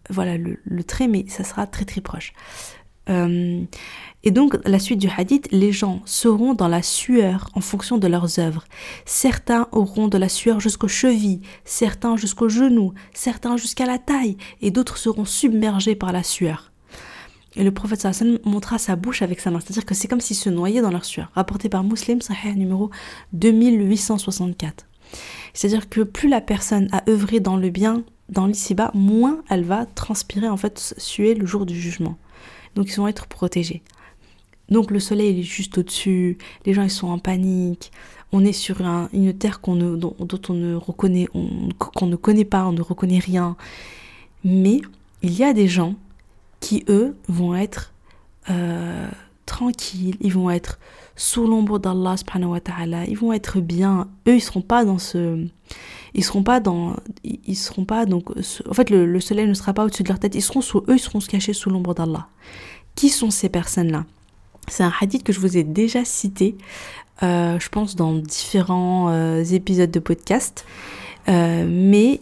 voilà 0.09 0.37
le, 0.37 0.83
trait, 0.83 1.07
mais 1.07 1.25
ça 1.27 1.43
sera 1.43 1.67
très 1.67 1.85
très 1.85 2.01
proche. 2.01 2.33
Euh, 3.09 3.63
et 4.23 4.31
donc, 4.31 4.57
la 4.65 4.79
suite 4.79 4.99
du 4.99 5.09
hadith, 5.15 5.47
les 5.51 5.71
gens 5.71 6.01
seront 6.05 6.53
dans 6.53 6.67
la 6.67 6.81
sueur 6.81 7.49
en 7.53 7.61
fonction 7.61 7.97
de 7.97 8.07
leurs 8.07 8.37
œuvres. 8.39 8.65
Certains 9.05 9.67
auront 9.71 10.09
de 10.09 10.17
la 10.17 10.27
sueur 10.27 10.59
jusqu'aux 10.59 10.89
chevilles, 10.89 11.41
certains 11.63 12.17
jusqu'aux 12.17 12.49
genoux, 12.49 12.93
certains 13.13 13.55
jusqu'à 13.55 13.85
la 13.85 13.97
taille, 13.97 14.37
et 14.61 14.71
d'autres 14.71 14.97
seront 14.97 15.25
submergés 15.25 15.95
par 15.95 16.11
la 16.11 16.23
sueur. 16.23 16.71
Et 17.55 17.63
le 17.63 17.71
prophète 17.71 18.05
montra 18.45 18.77
sa 18.77 18.95
bouche 18.95 19.21
avec 19.21 19.39
sa 19.39 19.51
main, 19.51 19.59
c'est-à-dire 19.59 19.85
que 19.85 19.95
c'est 19.95 20.07
comme 20.07 20.21
s'il 20.21 20.35
se 20.35 20.49
noyait 20.49 20.81
dans 20.81 20.91
leur 20.91 21.05
sueur. 21.05 21.31
Rapporté 21.33 21.69
par 21.69 21.83
Muslim, 21.83 22.21
Sahih 22.21 22.55
numéro 22.55 22.91
2864. 23.33 24.85
C'est-à-dire 25.53 25.89
que 25.89 26.01
plus 26.01 26.29
la 26.29 26.41
personne 26.41 26.89
a 26.91 27.09
œuvré 27.09 27.39
dans 27.39 27.57
le 27.57 27.69
bien, 27.69 28.03
dans 28.27 28.45
l'ici-bas, 28.45 28.91
moins 28.93 29.41
elle 29.49 29.63
va 29.63 29.85
transpirer, 29.85 30.47
en 30.47 30.57
fait, 30.57 30.93
suer 30.97 31.33
le 31.33 31.45
jour 31.45 31.65
du 31.65 31.79
jugement. 31.79 32.17
Donc 32.79 32.87
ils 32.87 32.95
vont 32.95 33.09
être 33.09 33.27
protégés. 33.27 33.81
Donc 34.69 34.89
le 34.89 35.01
soleil 35.01 35.41
est 35.41 35.43
juste 35.43 35.77
au-dessus, 35.77 36.37
les 36.65 36.73
gens 36.73 36.83
ils 36.83 36.89
sont 36.89 37.09
en 37.09 37.19
panique, 37.19 37.91
on 38.31 38.45
est 38.45 38.53
sur 38.53 38.79
une 39.11 39.33
terre 39.33 39.59
qu'on 39.59 39.75
ne, 39.75 39.97
dont, 39.97 40.15
on 40.17 40.53
ne 40.53 40.75
reconnaît, 40.75 41.27
qu'on 41.77 42.05
ne 42.05 42.15
connaît 42.15 42.45
pas, 42.45 42.65
on 42.65 42.71
ne 42.71 42.81
reconnaît 42.81 43.19
rien. 43.19 43.57
Mais 44.45 44.79
il 45.21 45.33
y 45.33 45.43
a 45.43 45.51
des 45.51 45.67
gens 45.67 45.95
qui 46.61 46.85
eux 46.87 47.17
vont 47.27 47.53
être 47.53 47.91
euh, 48.49 49.09
tranquilles, 49.45 50.15
ils 50.21 50.31
vont 50.31 50.49
être 50.49 50.79
sous 51.17 51.47
l'ombre 51.47 51.79
d'Allah 51.79 52.15
subhanahu 52.15 52.51
wa 52.51 52.61
ta'ala, 52.61 53.03
ils 53.07 53.17
vont 53.17 53.33
être 53.33 53.59
bien. 53.59 54.07
Eux 54.25 54.35
ils 54.35 54.41
seront 54.41 54.61
pas 54.61 54.85
dans 54.85 54.99
ce, 54.99 55.45
ils 56.13 56.23
seront 56.23 56.43
pas 56.43 56.59
dans, 56.59 56.95
ils 57.23 57.57
seront 57.57 57.85
pas 57.85 58.05
donc, 58.05 58.29
en 58.31 58.73
fait 58.73 58.89
le, 58.89 59.19
soleil 59.19 59.47
ne 59.47 59.53
sera 59.53 59.73
pas 59.73 59.83
au-dessus 59.83 60.03
de 60.03 60.09
leur 60.09 60.19
tête, 60.19 60.35
ils 60.35 60.41
seront 60.41 60.61
sous, 60.61 60.79
eux 60.87 60.95
ils 60.95 60.99
seront 60.99 61.19
cachés 61.19 61.53
sous 61.53 61.69
l'ombre 61.69 61.93
d'Allah. 61.93 62.27
Qui 62.99 63.07
sont 63.07 63.31
ces 63.31 63.47
personnes-là 63.47 64.03
c'est 64.67 64.83
un 64.83 64.91
hadith 64.99 65.23
que 65.23 65.31
je 65.31 65.39
vous 65.39 65.57
ai 65.57 65.63
déjà 65.63 66.03
cité, 66.03 66.57
euh, 67.23 67.57
je 67.57 67.69
pense, 67.69 67.95
dans 67.95 68.13
différents 68.13 69.07
euh, 69.09 69.41
épisodes 69.41 69.89
de 69.89 69.99
podcast. 69.99 70.65
Euh, 71.29 71.65
mais 71.65 72.19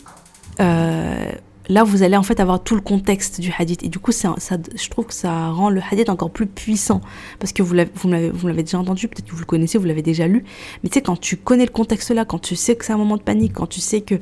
là, 0.60 1.84
vous 1.84 2.04
allez 2.04 2.16
en 2.16 2.22
fait 2.22 2.40
avoir 2.40 2.64
tout 2.64 2.76
le 2.76 2.82
contexte 2.82 3.42
du 3.42 3.52
hadith. 3.58 3.82
Et 3.82 3.90
du 3.90 3.98
coup, 3.98 4.12
ça, 4.12 4.36
je 4.38 4.90
trouve 4.90 5.08
que 5.08 5.16
ça 5.16 5.50
rend 5.50 5.72
le 5.72 5.82
hadith 5.92 6.10
encore 6.10 6.30
plus 6.30 6.46
puissant. 6.46 7.02
Parce 7.40 7.54
que 7.54 7.64
vous 7.64 7.74
l'avez 7.74 8.64
déjà 8.64 8.78
entendu, 8.78 9.08
peut-être 9.08 9.26
que 9.26 9.34
vous 9.34 9.40
le 9.40 9.46
connaissez, 9.46 9.80
vous 9.80 9.86
l'avez 9.86 10.04
déjà 10.04 10.28
lu. 10.28 10.46
Mais 10.84 10.90
tu 10.90 10.94
sais, 10.94 11.02
quand 11.02 11.20
tu 11.20 11.38
connais 11.38 11.66
le 11.66 11.72
contexte 11.72 12.12
là, 12.12 12.24
quand 12.24 12.40
tu 12.40 12.56
sais 12.56 12.76
que 12.76 12.86
c'est 12.86 12.94
un 12.94 12.98
moment 12.98 13.18
de 13.18 13.24
panique, 13.24 13.54
quand 13.54 13.68
tu 13.68 13.82
sais 13.82 14.02
que 14.02 14.20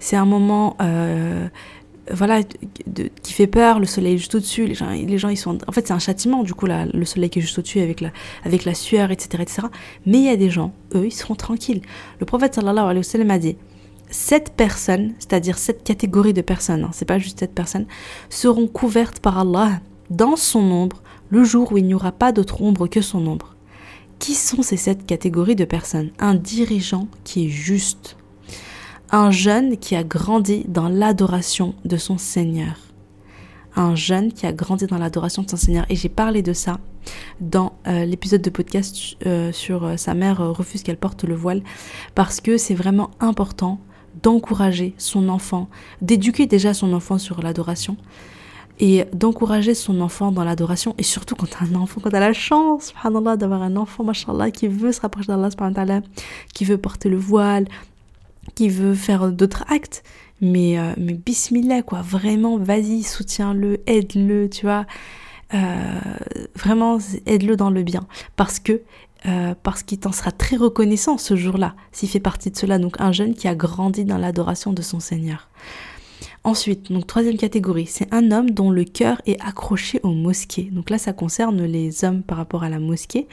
c'est 0.00 0.16
un 0.16 0.26
moment 0.26 0.76
voilà, 2.10 2.42
qui 2.42 3.32
fait 3.32 3.46
peur, 3.46 3.78
le 3.78 3.86
soleil 3.86 4.14
est 4.14 4.18
juste 4.18 4.34
au-dessus, 4.34 4.66
les 4.66 4.74
gens, 4.74 4.90
les 4.90 5.18
gens 5.18 5.28
ils 5.28 5.36
sont... 5.36 5.58
En 5.66 5.72
fait 5.72 5.86
c'est 5.86 5.92
un 5.92 5.98
châtiment 5.98 6.42
du 6.42 6.52
coup 6.54 6.66
là, 6.66 6.86
le 6.86 7.04
soleil 7.04 7.30
qui 7.30 7.38
est 7.38 7.42
juste 7.42 7.58
au-dessus 7.58 7.80
avec 7.80 8.00
la, 8.00 8.10
avec 8.44 8.64
la 8.64 8.74
sueur, 8.74 9.10
etc., 9.10 9.42
etc. 9.42 9.68
Mais 10.06 10.18
il 10.18 10.24
y 10.24 10.28
a 10.28 10.36
des 10.36 10.50
gens, 10.50 10.72
eux, 10.94 11.06
ils 11.06 11.12
seront 11.12 11.36
tranquilles. 11.36 11.82
Le 12.18 12.26
prophète 12.26 12.54
sallallahu 12.54 12.84
alayhi 12.84 12.98
wa 12.98 13.02
sallam 13.04 13.30
a 13.30 13.38
dit, 13.38 13.56
cette 14.10 14.50
personnes, 14.50 15.14
c'est-à-dire 15.18 15.58
cette 15.58 15.84
catégorie 15.84 16.34
de 16.34 16.42
personnes, 16.42 16.84
hein, 16.84 16.90
c'est 16.92 17.06
pas 17.06 17.18
juste 17.18 17.40
cette 17.40 17.54
personne, 17.54 17.86
seront 18.28 18.66
couvertes 18.66 19.20
par 19.20 19.38
Allah 19.38 19.80
dans 20.10 20.36
son 20.36 20.70
ombre 20.70 21.02
le 21.30 21.44
jour 21.44 21.72
où 21.72 21.78
il 21.78 21.86
n'y 21.86 21.94
aura 21.94 22.12
pas 22.12 22.30
d'autre 22.30 22.60
ombre 22.60 22.86
que 22.88 23.00
son 23.00 23.26
ombre. 23.26 23.56
Qui 24.18 24.34
sont 24.34 24.62
ces 24.62 24.76
sept 24.76 25.06
catégories 25.06 25.56
de 25.56 25.64
personnes? 25.64 26.10
Un 26.18 26.34
dirigeant 26.34 27.08
qui 27.24 27.46
est 27.46 27.48
juste, 27.48 28.16
un 29.12 29.30
jeune 29.30 29.76
qui 29.76 29.94
a 29.94 30.02
grandi 30.02 30.64
dans 30.66 30.88
l'adoration 30.88 31.74
de 31.84 31.98
son 31.98 32.16
Seigneur. 32.16 32.76
Un 33.76 33.94
jeune 33.94 34.32
qui 34.32 34.46
a 34.46 34.52
grandi 34.52 34.86
dans 34.86 34.96
l'adoration 34.96 35.42
de 35.42 35.50
son 35.50 35.58
Seigneur. 35.58 35.84
Et 35.90 35.96
j'ai 35.96 36.08
parlé 36.08 36.42
de 36.42 36.54
ça 36.54 36.80
dans 37.40 37.74
euh, 37.86 38.06
l'épisode 38.06 38.40
de 38.40 38.50
podcast 38.50 39.16
euh, 39.26 39.52
sur 39.52 39.84
euh, 39.84 39.96
sa 39.98 40.14
mère 40.14 40.38
refuse 40.38 40.82
qu'elle 40.82 40.96
porte 40.96 41.24
le 41.24 41.34
voile. 41.34 41.62
Parce 42.14 42.40
que 42.40 42.56
c'est 42.56 42.74
vraiment 42.74 43.10
important 43.20 43.80
d'encourager 44.22 44.94
son 44.96 45.28
enfant, 45.28 45.68
d'éduquer 46.00 46.46
déjà 46.46 46.74
son 46.74 46.92
enfant 46.92 47.18
sur 47.18 47.42
l'adoration. 47.42 47.96
et 48.80 49.04
d'encourager 49.12 49.74
son 49.74 50.00
enfant 50.00 50.32
dans 50.32 50.44
l'adoration 50.44 50.94
et 50.98 51.02
surtout 51.02 51.36
quand 51.36 51.46
un 51.60 51.74
enfant, 51.74 52.00
quand 52.02 52.10
t'as 52.10 52.20
la 52.20 52.32
chance, 52.32 52.86
subhanallah, 52.88 53.36
d'avoir 53.36 53.62
un 53.62 53.76
enfant, 53.76 54.02
machallah, 54.02 54.50
qui 54.50 54.66
veut 54.66 54.92
se 54.92 55.00
rapprocher 55.00 55.28
d'Allah, 55.28 56.00
qui 56.54 56.64
veut 56.64 56.78
porter 56.78 57.10
le 57.10 57.18
voile, 57.18 57.66
qui 58.54 58.68
veut 58.68 58.94
faire 58.94 59.30
d'autres 59.32 59.64
actes, 59.68 60.02
mais, 60.40 60.78
euh, 60.78 60.92
mais 60.98 61.14
bismillah, 61.14 61.82
quoi, 61.82 62.02
vraiment, 62.02 62.58
vas-y, 62.58 63.02
soutiens-le, 63.02 63.80
aide-le, 63.86 64.50
tu 64.50 64.66
vois, 64.66 64.86
euh, 65.54 66.00
vraiment, 66.56 66.98
aide-le 67.26 67.56
dans 67.56 67.70
le 67.70 67.82
bien, 67.82 68.06
parce 68.36 68.58
que 68.58 68.82
euh, 69.24 69.54
parce 69.62 69.84
qu'il 69.84 70.00
t'en 70.00 70.10
sera 70.10 70.32
très 70.32 70.56
reconnaissant 70.56 71.16
ce 71.16 71.36
jour-là, 71.36 71.76
s'il 71.92 72.08
fait 72.08 72.18
partie 72.18 72.50
de 72.50 72.56
cela, 72.56 72.80
donc 72.80 72.96
un 72.98 73.12
jeune 73.12 73.34
qui 73.34 73.46
a 73.46 73.54
grandi 73.54 74.04
dans 74.04 74.18
l'adoration 74.18 74.72
de 74.72 74.82
son 74.82 74.98
Seigneur. 74.98 75.48
Ensuite, 76.42 76.90
donc 76.90 77.06
troisième 77.06 77.36
catégorie, 77.36 77.86
c'est 77.86 78.12
un 78.12 78.32
homme 78.32 78.50
dont 78.50 78.72
le 78.72 78.82
cœur 78.82 79.22
est 79.26 79.40
accroché 79.40 80.00
aux 80.02 80.12
mosquées. 80.12 80.70
Donc 80.72 80.90
là, 80.90 80.98
ça 80.98 81.12
concerne 81.12 81.62
les 81.62 82.04
hommes 82.04 82.24
par 82.24 82.36
rapport 82.36 82.64
à 82.64 82.68
la 82.68 82.80
mosquée. 82.80 83.28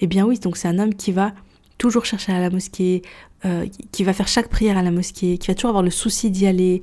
Eh 0.00 0.06
bien 0.06 0.24
oui, 0.26 0.38
donc 0.38 0.56
c'est 0.56 0.68
un 0.68 0.78
homme 0.78 0.94
qui 0.94 1.10
va 1.10 1.32
toujours 1.82 2.04
chercher 2.04 2.30
à 2.30 2.38
la 2.38 2.48
mosquée, 2.48 3.02
euh, 3.44 3.66
qui 3.90 4.04
va 4.04 4.12
faire 4.12 4.28
chaque 4.28 4.46
prière 4.46 4.78
à 4.78 4.84
la 4.84 4.92
mosquée, 4.92 5.36
qui 5.36 5.48
va 5.48 5.54
toujours 5.56 5.70
avoir 5.70 5.82
le 5.82 5.90
souci 5.90 6.30
d'y 6.30 6.46
aller. 6.46 6.80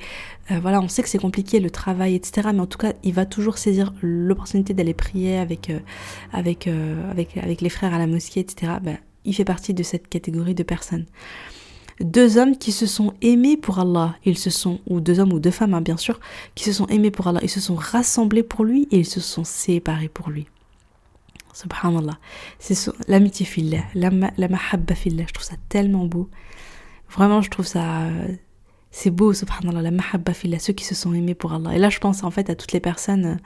Euh, 0.52 0.60
voilà, 0.60 0.82
on 0.82 0.90
sait 0.90 1.02
que 1.02 1.08
c'est 1.08 1.20
compliqué, 1.20 1.62
le 1.62 1.72
travail, 1.72 2.16
etc. 2.16 2.50
Mais 2.54 2.60
en 2.60 2.66
tout 2.66 2.78
cas, 2.78 2.92
il 3.04 3.14
va 3.14 3.26
toujours 3.26 3.58
saisir 3.58 3.94
l'opportunité 4.02 4.74
d'aller 4.74 4.94
prier 4.94 5.38
avec, 5.38 5.70
euh, 5.70 5.80
avec, 6.34 6.68
avec, 6.68 7.62
les 7.62 7.70
frères 7.70 7.94
à 7.94 7.98
la 7.98 8.08
mosquée, 8.08 8.42
etc. 8.42 8.74
Ben, 8.84 8.98
il 9.24 9.34
fait 9.34 9.46
partie 9.46 9.74
de 9.74 9.84
cette 9.84 10.10
catégorie 10.10 10.54
de 10.54 10.64
personnes 10.64 11.06
deux 12.02 12.38
hommes 12.38 12.58
qui 12.58 12.72
se 12.72 12.86
sont 12.86 13.14
aimés 13.22 13.58
pour 13.58 13.80
Allah, 13.80 14.16
ils 14.24 14.38
se 14.38 14.50
sont, 14.50 14.80
ou 14.88 15.02
deux 15.02 15.20
hommes 15.20 15.34
ou 15.34 15.40
deux 15.42 15.52
femmes 15.52 15.74
hein, 15.74 15.82
bien 15.82 15.98
sûr, 15.98 16.22
qui 16.56 16.64
se 16.64 16.72
sont 16.72 16.88
aimés 16.88 17.12
pour 17.12 17.28
Allah, 17.28 17.42
ils 17.44 17.50
se 17.50 17.60
sont 17.60 17.76
rassemblés 17.76 18.42
pour 18.44 18.64
lui 18.64 18.88
et 18.92 19.00
ils 19.00 19.06
se 19.06 19.20
sont 19.20 19.44
séparés 19.44 20.08
pour 20.08 20.30
lui. 20.30 20.48
Subhanallah. 21.62 22.18
C'est 22.60 22.90
l'amitié 23.10 23.46
la, 23.94 24.10
mahabba 24.12 24.96
fillah, 24.96 25.26
je 25.28 25.34
trouve 25.34 25.46
ça 25.46 25.56
tellement 25.68 26.06
beau. 26.06 26.30
Vraiment, 27.10 27.42
je 27.42 27.50
trouve 27.50 27.66
ça... 27.66 28.08
C'est 28.92 29.12
beau, 29.12 29.34
subhanallah, 29.34 29.82
la 29.82 29.92
mahabba 29.92 30.34
fillah, 30.34 30.58
ceux 30.58 30.74
qui 30.74 30.86
se 30.86 30.96
sont 30.96 31.14
aimés 31.14 31.36
pour 31.36 31.52
Allah. 31.54 31.76
Et 31.76 31.78
là, 31.78 31.90
je 31.90 32.00
pense 32.00 32.24
en 32.24 32.32
fait 32.32 32.50
à 32.50 32.56
toutes 32.56 32.72
les 32.72 32.80
personnes 32.80 33.40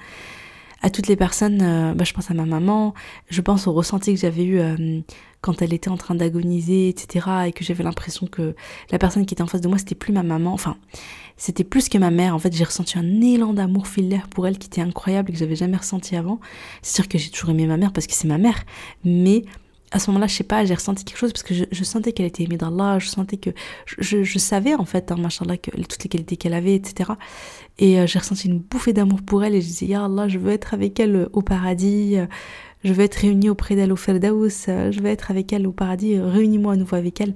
à 0.83 0.89
toutes 0.89 1.07
les 1.07 1.15
personnes, 1.15 1.61
euh, 1.61 1.93
bah, 1.93 2.03
je 2.03 2.13
pense 2.13 2.29
à 2.29 2.33
ma 2.33 2.45
maman, 2.45 2.93
je 3.29 3.39
pense 3.41 3.67
au 3.67 3.73
ressenti 3.73 4.13
que 4.13 4.19
j'avais 4.19 4.43
eu 4.43 4.59
euh, 4.59 4.99
quand 5.39 5.61
elle 5.61 5.73
était 5.73 5.89
en 5.89 5.95
train 5.95 6.13
d'agoniser, 6.13 6.89
etc. 6.89 7.25
Et 7.47 7.53
que 7.53 7.63
j'avais 7.63 7.85
l'impression 7.85 8.27
que 8.27 8.53
la 8.91 8.99
personne 8.99 9.25
qui 9.25 9.33
était 9.33 9.41
en 9.41 9.47
face 9.47 9.61
de 9.61 9.69
moi, 9.69 9.77
c'était 9.77 9.95
plus 9.95 10.11
ma 10.11 10.23
maman, 10.23 10.53
enfin, 10.53 10.75
c'était 11.37 11.63
plus 11.63 11.87
que 11.87 11.97
ma 11.97 12.11
mère. 12.11 12.35
En 12.35 12.39
fait, 12.39 12.53
j'ai 12.53 12.65
ressenti 12.65 12.99
un 12.99 13.21
élan 13.21 13.53
d'amour 13.53 13.87
filaire 13.87 14.27
pour 14.27 14.45
elle 14.45 14.57
qui 14.57 14.67
était 14.67 14.81
incroyable 14.81 15.29
et 15.29 15.33
que 15.33 15.39
j'avais 15.39 15.55
jamais 15.55 15.77
ressenti 15.77 16.17
avant. 16.17 16.41
C'est 16.81 16.95
sûr 16.95 17.07
que 17.07 17.17
j'ai 17.17 17.29
toujours 17.29 17.51
aimé 17.51 17.65
ma 17.65 17.77
mère 17.77 17.93
parce 17.93 18.05
que 18.05 18.13
c'est 18.13 18.27
ma 18.27 18.37
mère, 18.37 18.63
mais 19.05 19.43
à 19.93 19.99
ce 19.99 20.09
moment-là, 20.09 20.25
je 20.25 20.33
sais 20.33 20.43
pas, 20.43 20.65
j'ai 20.65 20.73
ressenti 20.73 21.05
quelque 21.05 21.17
chose 21.17 21.31
parce 21.31 21.43
que 21.43 21.53
je, 21.53 21.83
sentais 21.83 22.13
qu'elle 22.13 22.25
était 22.25 22.43
aimée 22.43 22.57
d'Allah, 22.57 22.97
je 22.97 23.07
sentais 23.07 23.37
que 23.37 23.51
je, 23.85 24.39
savais 24.39 24.73
en 24.73 24.85
fait, 24.85 25.11
hein, 25.11 25.17
machallah, 25.17 25.55
que 25.57 25.69
toutes 25.69 26.03
les 26.03 26.09
qualités 26.09 26.35
qu'elle 26.35 26.55
avait, 26.55 26.73
etc. 26.73 27.11
Et 27.77 27.99
euh, 27.99 28.07
j'ai 28.07 28.17
ressenti 28.17 28.47
une 28.47 28.57
bouffée 28.57 28.91
d'amour 28.91 29.21
pour 29.21 29.43
elle 29.43 29.53
et 29.53 29.61
je 29.61 29.67
disais, 29.67 29.85
Ya 29.85 30.05
Allah, 30.05 30.27
je 30.27 30.39
veux 30.39 30.51
être 30.51 30.73
avec 30.73 30.99
elle 30.99 31.15
euh, 31.15 31.29
au 31.31 31.43
paradis, 31.43 32.17
euh, 32.17 32.25
je 32.83 32.91
veux 32.91 33.03
être 33.03 33.15
réunie 33.15 33.49
auprès 33.49 33.75
d'elle 33.75 33.93
au 33.93 33.95
Ferdaous, 33.95 34.49
je 34.49 34.99
veux 34.99 35.09
être 35.09 35.29
avec 35.29 35.53
elle 35.53 35.67
au 35.67 35.71
paradis, 35.71 36.19
réunis-moi 36.19 36.73
à 36.73 36.75
nouveau 36.75 36.95
avec 36.95 37.21
elle. 37.21 37.35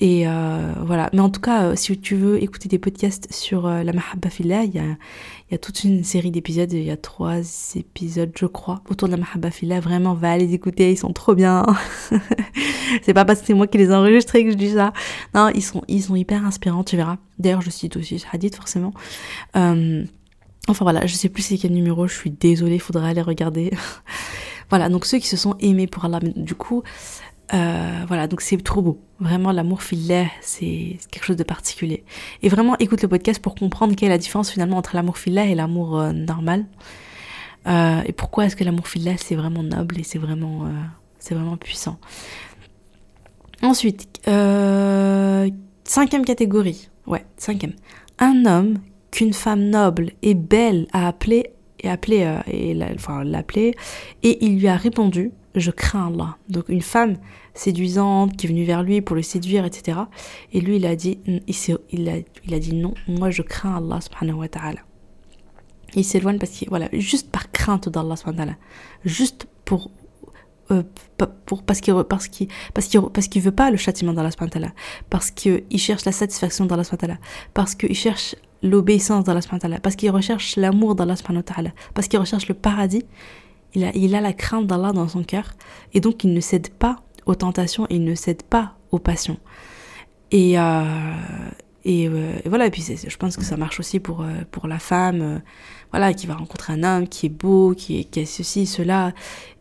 Et 0.00 0.26
euh, 0.26 0.72
voilà. 0.80 1.10
Mais 1.12 1.20
en 1.20 1.28
tout 1.28 1.42
cas, 1.42 1.64
euh, 1.64 1.76
si 1.76 1.98
tu 2.00 2.16
veux 2.16 2.42
écouter 2.42 2.70
des 2.70 2.78
podcasts 2.78 3.30
sur 3.32 3.66
euh, 3.66 3.82
la 3.82 3.92
Mahabba 3.92 4.30
Fillah, 4.30 4.64
il 4.64 4.74
y 4.74 5.54
a, 5.54 5.58
toute 5.58 5.84
une 5.84 6.04
série 6.04 6.30
d'épisodes, 6.30 6.72
il 6.72 6.84
y 6.84 6.90
a 6.90 6.96
trois 6.96 7.40
épisodes, 7.74 8.32
je 8.34 8.46
crois, 8.46 8.80
autour 8.88 9.08
de 9.08 9.12
la 9.12 9.18
Mahabba 9.18 9.50
Fillah. 9.50 9.78
Vraiment, 9.80 10.14
va 10.14 10.38
les 10.38 10.54
écouter, 10.54 10.90
ils 10.92 10.96
sont 10.96 11.12
trop 11.12 11.34
bien. 11.34 11.66
c'est 13.02 13.12
pas 13.12 13.26
parce 13.26 13.40
que 13.40 13.46
c'est 13.48 13.54
moi 13.54 13.66
qui 13.66 13.76
les 13.76 13.90
ai 13.90 13.94
enregistrés 13.94 14.42
que 14.42 14.50
je 14.50 14.56
dis 14.56 14.70
ça. 14.70 14.94
Non, 15.34 15.50
ils 15.54 15.62
sont, 15.62 15.82
ils 15.86 16.02
sont 16.02 16.16
hyper 16.16 16.46
inspirants, 16.46 16.82
tu 16.82 16.96
verras. 16.96 17.18
D'ailleurs, 17.38 17.60
je 17.60 17.68
cite 17.68 17.96
aussi 17.98 18.24
hadith, 18.32 18.56
forcément. 18.56 18.94
enfin 19.54 20.06
voilà, 20.80 21.04
je 21.06 21.14
sais 21.14 21.28
plus 21.28 21.42
c'est 21.42 21.58
quel 21.58 21.72
numéro, 21.72 22.06
je 22.06 22.14
suis 22.14 22.30
désolée, 22.30 22.78
faudra 22.78 23.08
aller 23.08 23.22
regarder. 23.22 23.70
voilà, 24.70 24.88
donc 24.88 25.04
ceux 25.04 25.18
qui 25.18 25.28
se 25.28 25.36
sont 25.36 25.56
aimés 25.60 25.86
pour 25.86 26.06
Allah. 26.06 26.20
Du 26.36 26.54
coup, 26.54 26.82
euh, 27.52 28.04
voilà, 28.06 28.26
donc 28.26 28.40
c'est 28.40 28.62
trop 28.62 28.82
beau. 28.82 29.00
Vraiment, 29.18 29.52
l'amour 29.52 29.82
filet, 29.82 30.30
c'est 30.40 30.98
quelque 31.10 31.24
chose 31.24 31.36
de 31.36 31.42
particulier. 31.42 32.04
Et 32.42 32.48
vraiment, 32.48 32.76
écoute 32.78 33.02
le 33.02 33.08
podcast 33.08 33.42
pour 33.42 33.54
comprendre 33.54 33.94
quelle 33.96 34.08
est 34.08 34.12
la 34.12 34.18
différence 34.18 34.50
finalement 34.50 34.76
entre 34.76 34.94
l'amour 34.94 35.18
filet 35.18 35.50
et 35.50 35.54
l'amour 35.54 35.98
euh, 35.98 36.12
normal. 36.12 36.66
Euh, 37.66 38.02
et 38.06 38.12
pourquoi 38.12 38.46
est-ce 38.46 38.56
que 38.56 38.64
l'amour 38.64 38.88
filet, 38.88 39.16
c'est 39.18 39.34
vraiment 39.34 39.62
noble 39.62 39.98
et 39.98 40.04
c'est 40.04 40.18
vraiment, 40.18 40.64
vraiment 41.30 41.56
puissant. 41.56 41.98
Ensuite, 43.62 44.08
cinquième 45.84 46.24
catégorie. 46.24 46.88
Ouais, 47.06 47.24
cinquième. 47.36 47.72
Un 48.18 48.46
homme 48.46 48.78
qu'une 49.10 49.32
femme 49.32 49.64
noble 49.64 50.12
et 50.22 50.34
belle 50.34 50.86
a 50.92 51.08
appelé 51.08 51.50
et 51.80 51.88
appelé 51.88 52.18
et 52.46 52.78
enfin 52.94 53.24
l'appelé 53.24 53.74
et 54.22 54.44
il 54.44 54.60
lui 54.60 54.68
a 54.68 54.76
répondu 54.76 55.32
je 55.54 55.70
crains 55.70 56.08
Allah. 56.08 56.36
Donc 56.48 56.68
une 56.68 56.82
femme 56.82 57.16
séduisante 57.54 58.36
qui 58.36 58.46
est 58.46 58.48
venue 58.48 58.64
vers 58.64 58.82
lui 58.82 59.00
pour 59.00 59.16
le 59.16 59.22
séduire, 59.22 59.64
etc. 59.64 59.98
Et 60.52 60.60
lui, 60.60 60.76
il 60.76 60.86
a 60.86 60.96
dit, 60.96 61.18
il, 61.26 62.08
a, 62.08 62.16
il 62.46 62.54
a 62.54 62.58
dit 62.58 62.74
non, 62.74 62.94
moi 63.08 63.30
je 63.30 63.42
crains 63.42 63.76
Allah 63.76 64.00
subhanahu 64.00 64.38
wa 64.38 64.48
ta'ala. 64.48 64.80
Il 65.94 66.04
s'éloigne 66.04 66.38
parce 66.38 66.52
qu'il, 66.52 66.68
voilà, 66.68 66.88
juste 66.92 67.30
par 67.30 67.50
crainte 67.50 67.88
d'Allah 67.88 68.16
subhanahu 68.16 68.38
wa 68.38 68.44
ta'ala. 68.44 68.58
Juste 69.04 69.48
pour, 69.64 69.90
euh, 70.70 70.82
pour, 71.46 71.62
parce 71.62 71.80
qu'il 71.80 71.94
parce 72.04 72.28
qu'il 72.28 72.48
parce 72.74 72.86
qu'il 72.86 73.00
parce 73.00 73.28
qu'il 73.28 73.42
veut 73.42 73.50
pas 73.50 73.70
le 73.70 73.76
châtiment 73.76 74.12
d'Allah 74.12 74.30
subhanahu 74.30 74.68
wa. 74.68 74.72
Parce 75.08 75.30
qu'il 75.30 75.64
cherche 75.76 76.04
la 76.04 76.12
satisfaction 76.12 76.66
d'Allah 76.66 76.84
subhanahu 76.84 77.18
wa. 77.18 77.26
Parce 77.54 77.74
qu'il 77.74 77.94
cherche 77.94 78.36
l'obéissance 78.62 79.24
d'Allah 79.24 79.42
subhanahu 79.42 79.72
wa. 79.72 79.80
Parce 79.80 79.96
qu'il 79.96 80.10
recherche 80.10 80.56
l'amour 80.56 80.94
d'Allah 80.94 81.16
subhanahu 81.16 81.42
wa. 81.48 81.70
Parce 81.94 82.08
qu'il 82.08 82.20
recherche 82.20 82.46
le 82.48 82.54
paradis. 82.54 83.04
Il 83.74 83.84
a, 83.84 83.94
il 83.94 84.14
a 84.16 84.20
la 84.20 84.32
crainte 84.32 84.66
d'Allah 84.66 84.92
dans 84.92 85.08
son 85.08 85.22
cœur. 85.22 85.52
Et 85.92 86.00
donc 86.00 86.24
il 86.24 86.32
ne 86.32 86.40
cède 86.40 86.70
pas 86.70 86.96
aux 87.26 87.34
tentations 87.34 87.86
et 87.90 87.96
il 87.96 88.04
ne 88.04 88.14
cède 88.14 88.42
pas 88.42 88.76
aux 88.90 88.98
passions. 88.98 89.38
Et, 90.30 90.58
euh, 90.58 90.82
euh, 91.86 92.38
voilà, 92.46 92.66
et 92.66 92.70
puis 92.70 92.82
je 92.82 93.16
pense 93.16 93.36
que 93.36 93.44
ça 93.44 93.56
marche 93.56 93.80
aussi 93.80 94.00
pour, 94.00 94.22
euh, 94.22 94.28
pour 94.50 94.68
la 94.68 94.78
femme, 94.78 95.40
voilà, 95.90 96.12
qui 96.12 96.26
va 96.26 96.34
rencontrer 96.34 96.72
un 96.72 96.84
homme 96.84 97.08
qui 97.08 97.26
est 97.26 97.30
beau, 97.30 97.74
qui, 97.74 98.04
qui 98.04 98.20
a 98.20 98.26
ceci, 98.26 98.66
cela, 98.66 99.12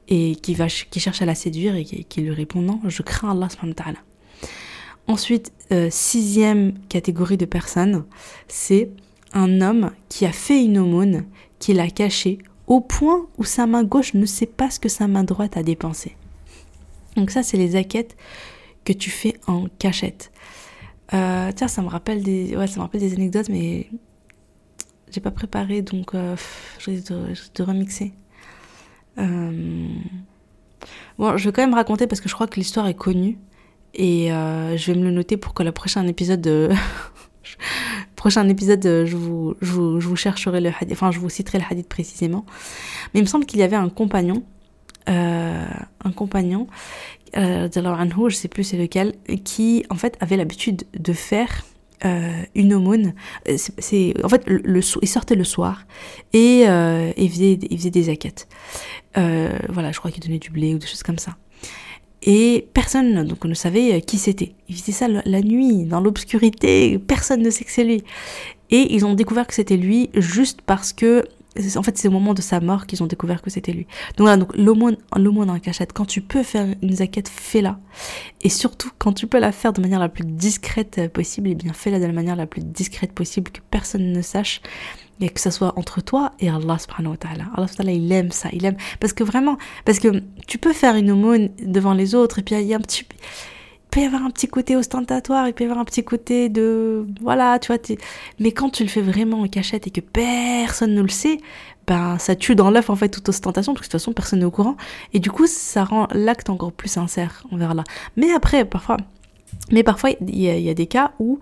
et 0.07 0.35
qui, 0.35 0.53
va, 0.53 0.67
qui 0.67 0.99
cherche 0.99 1.21
à 1.21 1.25
la 1.25 1.35
séduire 1.35 1.75
et 1.75 1.83
qui, 1.83 2.21
lui 2.21 2.31
répond 2.31 2.61
non, 2.61 2.81
je 2.85 3.01
crains 3.03 3.31
Allah 3.31 3.47
Ensuite, 5.07 5.51
sixième 5.89 6.73
catégorie 6.87 7.37
de 7.37 7.45
personnes, 7.45 8.05
c'est 8.47 8.89
un 9.33 9.61
homme 9.61 9.91
qui 10.07 10.25
a 10.25 10.31
fait 10.31 10.63
une 10.63 10.77
aumône, 10.77 11.25
qui 11.59 11.73
l'a 11.73 11.89
cachée 11.89 12.39
au 12.67 12.79
point 12.81 13.25
où 13.37 13.43
sa 13.43 13.65
main 13.65 13.83
gauche 13.83 14.13
ne 14.13 14.25
sait 14.25 14.45
pas 14.45 14.69
ce 14.69 14.79
que 14.79 14.89
sa 14.89 15.07
main 15.07 15.23
droite 15.23 15.57
a 15.57 15.63
dépensé. 15.63 16.15
Donc 17.15 17.31
ça, 17.31 17.43
c'est 17.43 17.57
les 17.57 17.69
zaquettes 17.69 18.15
que 18.85 18.93
tu 18.93 19.09
fais 19.09 19.35
en 19.47 19.65
cachette. 19.77 20.31
Euh, 21.13 21.51
tiens, 21.55 21.67
ça 21.67 21.81
me 21.81 21.87
rappelle 21.87 22.23
des, 22.23 22.55
ouais, 22.55 22.67
ça 22.67 22.77
me 22.77 22.81
rappelle 22.81 23.01
des 23.01 23.13
anecdotes, 23.13 23.49
mais 23.49 23.87
j'ai 25.11 25.21
pas 25.21 25.31
préparé, 25.31 25.81
donc 25.81 26.13
euh, 26.13 26.35
je 26.77 26.91
vais 26.91 27.01
te, 27.01 27.63
remixer. 27.63 28.13
Euh, 29.17 29.87
bon, 31.17 31.35
je 31.37 31.45
vais 31.45 31.51
quand 31.51 31.63
même 31.63 31.73
raconter 31.73 32.05
parce 32.07 32.21
que 32.21 32.29
je 32.29 32.33
crois 32.35 32.47
que 32.47 32.55
l'histoire 32.55 32.87
est 32.87 32.95
connue 32.95 33.39
et 33.95 34.27
je 34.29 34.91
vais 34.91 34.97
me 34.97 35.03
le 35.03 35.11
noter 35.11 35.35
pour 35.35 35.53
que 35.53 35.63
le 35.63 35.71
prochain 35.71 36.05
épisode 36.05 36.41
de 36.41 36.69
prochain 38.15 38.47
épisode, 38.47 38.83
je 38.83 39.15
vous, 39.15 39.55
je 39.61 39.71
vous, 39.71 39.99
je 39.99 40.07
vous 40.07 40.15
le 40.15 40.91
enfin 40.91 41.09
je 41.09 41.19
vous 41.19 41.29
citerai 41.29 41.57
le 41.57 41.65
hadith 41.69 41.89
précisément. 41.89 42.45
Mais 43.13 43.19
il 43.19 43.23
me 43.23 43.27
semble 43.27 43.47
qu'il 43.47 43.59
y 43.59 43.63
avait 43.63 43.75
un 43.75 43.89
compagnon 43.89 44.43
euh, 45.07 45.65
un 46.03 46.11
compagnon, 46.11 46.67
euh, 47.37 47.69
je 47.71 48.35
sais 48.35 48.47
plus 48.47 48.63
c'est 48.63 48.77
lequel, 48.77 49.13
qui 49.43 49.85
en 49.89 49.95
fait 49.95 50.17
avait 50.19 50.37
l'habitude 50.37 50.83
de 50.97 51.13
faire 51.13 51.63
euh, 52.05 52.41
une 52.55 52.73
aumône. 52.73 53.13
Euh, 53.47 53.57
c'est, 53.57 54.13
en 54.23 54.29
fait, 54.29 54.43
le, 54.47 54.79
il 55.01 55.07
sortait 55.07 55.35
le 55.35 55.43
soir 55.43 55.85
et 56.33 56.61
il, 56.61 57.29
faisait, 57.29 57.59
il 57.69 57.77
faisait 57.77 57.89
des 57.89 58.03
zaquettes. 58.03 58.47
voilà, 59.15 59.91
je 59.91 59.99
crois 59.99 60.11
qu'il 60.11 60.23
donnait 60.23 60.39
du 60.39 60.49
blé 60.49 60.73
ou 60.73 60.77
des 60.77 60.87
choses 60.87 61.03
comme 61.03 61.19
ça. 61.19 61.37
Et 62.21 62.67
personne 62.73 63.25
donc 63.25 63.45
ne 63.45 63.53
savait 63.53 64.01
qui 64.01 64.17
c'était. 64.17 64.53
Il 64.67 64.75
faisait 64.75 64.91
ça 64.91 65.07
la 65.07 65.41
nuit, 65.41 65.85
dans 65.85 66.01
l'obscurité, 66.01 66.99
personne 66.99 67.41
ne 67.41 67.49
sait 67.49 67.63
que 67.63 67.71
c'est 67.71 67.85
lui. 67.85 68.03
Et 68.71 68.93
ils 68.93 69.05
ont 69.05 69.13
découvert 69.13 69.47
que 69.47 69.53
c'était 69.53 69.77
lui 69.77 70.09
juste 70.13 70.61
parce 70.61 70.93
que 70.93 71.23
en 71.75 71.83
fait, 71.83 71.97
c'est 71.97 72.07
au 72.07 72.11
moment 72.11 72.33
de 72.33 72.41
sa 72.41 72.59
mort 72.59 72.85
qu'ils 72.85 73.01
ont 73.03 73.07
découvert 73.07 73.41
que 73.41 73.49
c'était 73.49 73.71
lui. 73.71 73.85
Donc 74.17 74.27
voilà, 74.27 74.37
donc 74.37 74.55
l'aumône, 74.55 74.97
l'aumône 75.15 75.49
en 75.49 75.59
cachette, 75.59 75.93
quand 75.93 76.05
tu 76.05 76.21
peux 76.21 76.43
faire 76.43 76.67
une 76.81 76.95
zaquette, 76.95 77.27
fais-la. 77.27 77.79
Et 78.41 78.49
surtout, 78.49 78.91
quand 78.97 79.13
tu 79.13 79.27
peux 79.27 79.39
la 79.39 79.51
faire 79.51 79.73
de 79.73 79.81
manière 79.81 79.99
la 79.99 80.09
plus 80.09 80.25
discrète 80.25 81.11
possible, 81.11 81.49
eh 81.49 81.55
bien 81.55 81.73
fais-la 81.73 81.99
de 81.99 82.05
la 82.05 82.13
manière 82.13 82.35
la 82.35 82.45
plus 82.45 82.63
discrète 82.63 83.13
possible, 83.13 83.51
que 83.51 83.61
personne 83.71 84.11
ne 84.11 84.21
sache. 84.21 84.61
et 85.21 85.29
que 85.29 85.41
ça 85.41 85.51
soit 85.51 85.77
entre 85.77 86.01
toi 86.01 86.31
et 86.39 86.49
Allah 86.49 86.77
subhanahu 86.79 87.11
wa. 87.11 87.17
Allah 87.57 87.91
il 87.91 88.11
aime 88.11 88.31
ça, 88.31 88.49
il 88.53 88.63
aime. 88.65 88.77
Parce 89.01 89.11
que 89.11 89.23
vraiment, 89.23 89.57
parce 89.83 89.99
que 89.99 90.23
tu 90.47 90.57
peux 90.57 90.71
faire 90.71 90.95
une 90.95 91.11
aumône 91.11 91.49
devant 91.61 91.93
les 91.93 92.15
autres 92.15 92.39
et 92.39 92.41
puis 92.43 92.55
il 92.55 92.67
y 92.67 92.73
a 92.73 92.77
un 92.77 92.81
petit 92.81 93.05
peut 93.89 94.01
y 94.01 94.05
avoir 94.05 94.23
un 94.23 94.29
petit 94.29 94.47
côté 94.47 94.75
ostentatoire, 94.75 95.47
il 95.47 95.53
peut 95.53 95.63
y 95.63 95.67
avoir 95.67 95.79
un 95.79 95.85
petit 95.85 96.03
côté 96.03 96.49
de 96.49 97.05
voilà, 97.21 97.59
tu 97.59 97.73
vois, 97.73 97.81
mais 98.39 98.51
quand 98.51 98.69
tu 98.69 98.83
le 98.83 98.89
fais 98.89 99.01
vraiment 99.01 99.41
en 99.41 99.47
cachette 99.47 99.87
et 99.87 99.91
que 99.91 100.01
personne 100.01 100.93
ne 100.93 101.01
le 101.01 101.09
sait, 101.09 101.39
ben 101.87 102.19
ça 102.19 102.35
tue 102.35 102.55
dans 102.55 102.69
l'œuf 102.69 102.89
en 102.89 102.95
fait 102.95 103.09
toute 103.09 103.27
ostentation 103.29 103.73
parce 103.73 103.87
que 103.87 103.87
de 103.87 103.91
toute 103.91 103.99
façon 103.99 104.13
personne 104.13 104.39
n'est 104.39 104.45
au 104.45 104.51
courant 104.51 104.77
et 105.13 105.19
du 105.19 105.31
coup 105.31 105.47
ça 105.47 105.83
rend 105.83 106.07
l'acte 106.11 106.49
encore 106.49 106.71
plus 106.71 106.89
sincère 106.89 107.43
envers 107.51 107.73
là. 107.73 107.83
Mais 108.15 108.31
après 108.31 108.63
parfois, 108.63 108.97
mais 109.71 109.83
parfois 109.83 110.11
il 110.21 110.39
y, 110.39 110.69
a 110.69 110.73
des 110.73 110.87
cas 110.87 111.13
où 111.19 111.39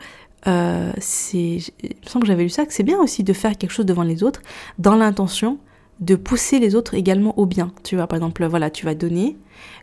euh, 0.48 0.94
c'est, 1.00 1.58
il 1.84 1.96
me 2.04 2.10
semble 2.10 2.24
que 2.24 2.27
j'avais 2.27 2.44
lu 2.44 2.50
ça, 2.50 2.66
que 2.66 2.74
c'est 2.74 2.84
bien 2.84 2.98
aussi 3.00 3.24
de 3.24 3.34
faire 3.34 3.58
quelque 3.58 3.72
chose 3.72 3.86
devant 3.86 4.04
les 4.04 4.24
autres 4.24 4.42
dans 4.80 4.96
l'intention 4.96 5.60
de 6.00 6.16
pousser 6.16 6.60
les 6.60 6.75
autres 6.75 6.94
également 6.94 7.38
au 7.39 7.46
bien. 7.46 7.72
Tu 7.84 7.96
vois, 7.96 8.08
par 8.08 8.18
exemple, 8.18 8.46
voilà, 8.46 8.70
tu 8.70 8.86
vas 8.86 8.96
donner, 8.96 9.36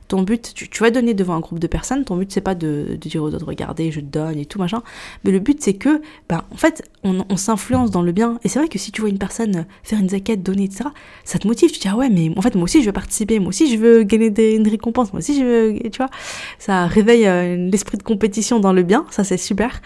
ton 0.09 0.23
but, 0.23 0.53
tu, 0.55 0.83
vas 0.83 0.91
donner 0.91 1.15
devant 1.15 1.35
un 1.35 1.41
groupe 1.41 1.59
de 1.59 1.67
personnes, 1.67 2.05
ton 2.05 2.17
but 2.17 2.31
c'est 2.31 2.43
pas 2.43 2.55
de, 2.55 2.97
dire 3.01 3.23
aux 3.23 3.33
autres, 3.35 3.47
regardez, 3.47 3.91
je 3.91 4.01
donne 4.01 4.39
et 4.39 4.45
tout 4.45 4.59
machin, 4.59 4.83
mais 5.25 5.31
le 5.31 5.39
but 5.39 5.63
c'est 5.63 5.75
que, 5.75 6.03
ben, 6.29 6.43
en 6.53 6.57
fait, 6.57 6.83
on, 7.03 7.37
s'influence 7.37 7.91
dans 7.91 8.03
le 8.03 8.13
bien. 8.13 8.39
Et 8.45 8.49
c'est 8.49 8.59
vrai 8.59 8.69
que 8.69 8.79
si 8.79 8.93
tu 8.93 9.01
vois 9.01 9.11
une 9.11 9.19
personne 9.19 9.67
faire 9.83 9.99
une 9.99 10.11
zaquette, 10.11 10.43
donner, 10.43 10.65
etc., 10.65 10.85
ça 11.25 11.39
te 11.39 11.47
motive, 11.47 11.71
tu 11.71 11.79
te 11.79 11.83
dis, 11.83 11.89
ah 11.89 11.97
ouais, 11.97 12.11
mais 12.11 12.31
en 12.37 12.43
fait, 12.43 12.55
moi 12.55 12.65
aussi 12.65 12.81
je 12.81 12.87
veux 12.87 12.93
participer, 12.93 13.39
moi 13.39 13.49
aussi 13.49 13.71
je 13.71 13.79
veux 13.79 14.03
gagner 14.03 14.31
des, 14.31 14.55
une 14.55 14.69
récompense, 14.69 15.13
moi 15.13 15.19
aussi 15.19 15.39
je 15.39 15.45
veux, 15.45 15.91
tu 15.91 15.97
vois, 15.97 16.11
ça 16.59 16.87
réveille 16.87 17.27
euh, 17.27 17.57
l'esprit 17.71 17.99
de 17.99 18.03
compétition 18.03 18.61
dans 18.61 18.73
le 18.73 18.83
bien, 18.83 19.07
ça 19.11 19.25
c'est 19.25 19.37
super. 19.37 19.81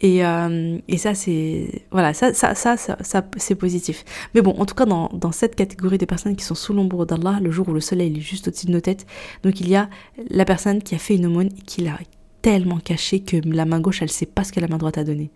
Et, 0.00 0.24
euh, 0.24 0.78
et 0.86 0.96
ça, 0.96 1.14
c'est 1.14 1.82
voilà, 1.90 2.14
ça, 2.14 2.32
ça, 2.32 2.54
ça, 2.54 2.76
c'est 3.36 3.54
positif. 3.56 4.04
Mais 4.34 4.42
bon, 4.42 4.54
en 4.58 4.64
tout 4.64 4.74
cas, 4.74 4.86
dans, 4.86 5.08
dans 5.12 5.32
cette 5.32 5.56
catégorie 5.56 5.98
de 5.98 6.04
personnes 6.04 6.36
qui 6.36 6.44
sont 6.44 6.54
sous 6.54 6.72
l'ombre 6.72 7.04
d'Allah, 7.04 7.40
le 7.42 7.50
jour 7.50 7.68
où 7.68 7.72
le 7.72 7.80
soleil 7.80 8.16
est 8.16 8.20
juste 8.20 8.48
au-dessus 8.48 8.66
de 8.66 8.72
nos 8.72 8.80
têtes, 8.80 9.06
donc 9.42 9.60
il 9.60 9.68
y 9.68 9.76
a 9.76 9.88
la 10.30 10.44
personne 10.44 10.82
qui 10.82 10.94
a 10.94 10.98
fait 10.98 11.16
une 11.16 11.26
aumône 11.26 11.48
et 11.58 11.62
qui 11.62 11.82
l'a 11.82 11.98
tellement 12.42 12.78
cachée 12.78 13.20
que 13.20 13.36
la 13.44 13.64
main 13.64 13.80
gauche, 13.80 14.02
elle 14.02 14.10
sait 14.10 14.26
pas 14.26 14.44
ce 14.44 14.52
que 14.52 14.60
la 14.60 14.68
main 14.68 14.78
droite 14.78 14.98
a 14.98 15.04
donné. 15.04 15.30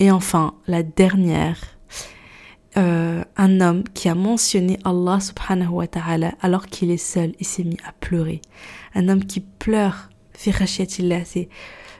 Et 0.00 0.10
enfin, 0.10 0.54
la 0.66 0.82
dernière, 0.82 1.60
euh, 2.76 3.22
un 3.36 3.60
homme 3.60 3.84
qui 3.94 4.08
a 4.08 4.16
mentionné 4.16 4.78
Allah 4.84 5.20
subhanahu 5.20 5.68
wa 5.68 5.86
ta'ala 5.86 6.34
alors 6.40 6.66
qu'il 6.66 6.90
est 6.90 6.96
seul 6.96 7.32
et 7.38 7.44
s'est 7.44 7.62
mis 7.62 7.78
à 7.86 7.92
pleurer. 7.92 8.42
Un 8.96 9.08
homme 9.08 9.24
qui 9.24 9.38
pleure, 9.40 10.10
c'est 10.32 10.52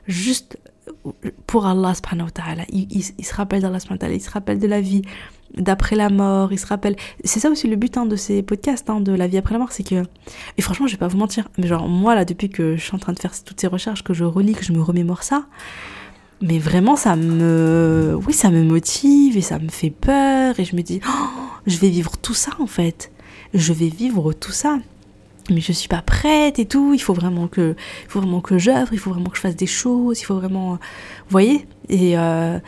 juste 0.08 0.58
pour 1.46 1.66
Allah 1.66 1.94
subhanahu 1.94 2.28
wa. 2.28 2.64
Il, 2.70 3.02
se 3.02 3.34
rappelle 3.34 3.62
d'Allah 3.62 3.80
subhanahu 3.80 4.08
wa 4.08 4.14
il 4.14 4.20
se 4.20 4.30
rappelle 4.30 4.58
de 4.58 4.66
la 4.66 4.80
vie 4.80 5.02
d'après 5.56 5.96
la 5.96 6.08
mort, 6.08 6.52
il 6.52 6.58
se 6.58 6.66
rappelle... 6.66 6.96
C'est 7.22 7.40
ça 7.40 7.48
aussi 7.48 7.68
le 7.68 7.76
but 7.76 7.96
hein, 7.96 8.06
de 8.06 8.16
ces 8.16 8.42
podcasts, 8.42 8.90
hein, 8.90 9.00
de 9.00 9.12
la 9.12 9.28
vie 9.28 9.38
après 9.38 9.52
la 9.52 9.60
mort, 9.60 9.72
c'est 9.72 9.84
que... 9.84 10.02
Et 10.58 10.62
franchement, 10.62 10.86
je 10.86 10.92
vais 10.92 10.98
pas 10.98 11.08
vous 11.08 11.18
mentir, 11.18 11.48
mais 11.58 11.66
genre 11.66 11.88
moi 11.88 12.14
là, 12.14 12.24
depuis 12.24 12.50
que 12.50 12.76
je 12.76 12.82
suis 12.82 12.94
en 12.94 12.98
train 12.98 13.12
de 13.12 13.18
faire 13.18 13.32
toutes 13.44 13.60
ces 13.60 13.66
recherches, 13.66 14.02
que 14.02 14.14
je 14.14 14.24
relis, 14.24 14.54
que 14.54 14.64
je 14.64 14.72
me 14.72 14.82
remémore 14.82 15.22
ça, 15.22 15.46
mais 16.40 16.58
vraiment 16.58 16.96
ça 16.96 17.16
me... 17.16 18.18
Oui, 18.26 18.32
ça 18.32 18.50
me 18.50 18.62
motive 18.62 19.36
et 19.36 19.42
ça 19.42 19.58
me 19.58 19.68
fait 19.68 19.90
peur 19.90 20.58
et 20.58 20.64
je 20.64 20.74
me 20.74 20.82
dis, 20.82 21.00
oh, 21.06 21.28
je 21.66 21.78
vais 21.78 21.88
vivre 21.88 22.16
tout 22.16 22.34
ça 22.34 22.52
en 22.58 22.66
fait. 22.66 23.12
Je 23.52 23.72
vais 23.72 23.88
vivre 23.88 24.32
tout 24.32 24.52
ça 24.52 24.78
mais 25.50 25.60
je 25.60 25.72
suis 25.72 25.88
pas 25.88 26.02
prête 26.02 26.58
et 26.58 26.66
tout, 26.66 26.94
il 26.94 27.00
faut 27.00 27.14
vraiment 27.14 27.48
que 27.48 27.74
il 28.04 28.10
faut 28.10 28.20
vraiment 28.20 28.40
que 28.40 28.58
j'œuvre, 28.58 28.92
il 28.92 28.98
faut 28.98 29.10
vraiment 29.10 29.30
que 29.30 29.36
je 29.36 29.42
fasse 29.42 29.56
des 29.56 29.66
choses, 29.66 30.20
il 30.20 30.24
faut 30.24 30.36
vraiment 30.36 30.72
vous 30.72 30.78
voyez? 31.30 31.66
Et 31.88 32.18
euh, 32.18 32.58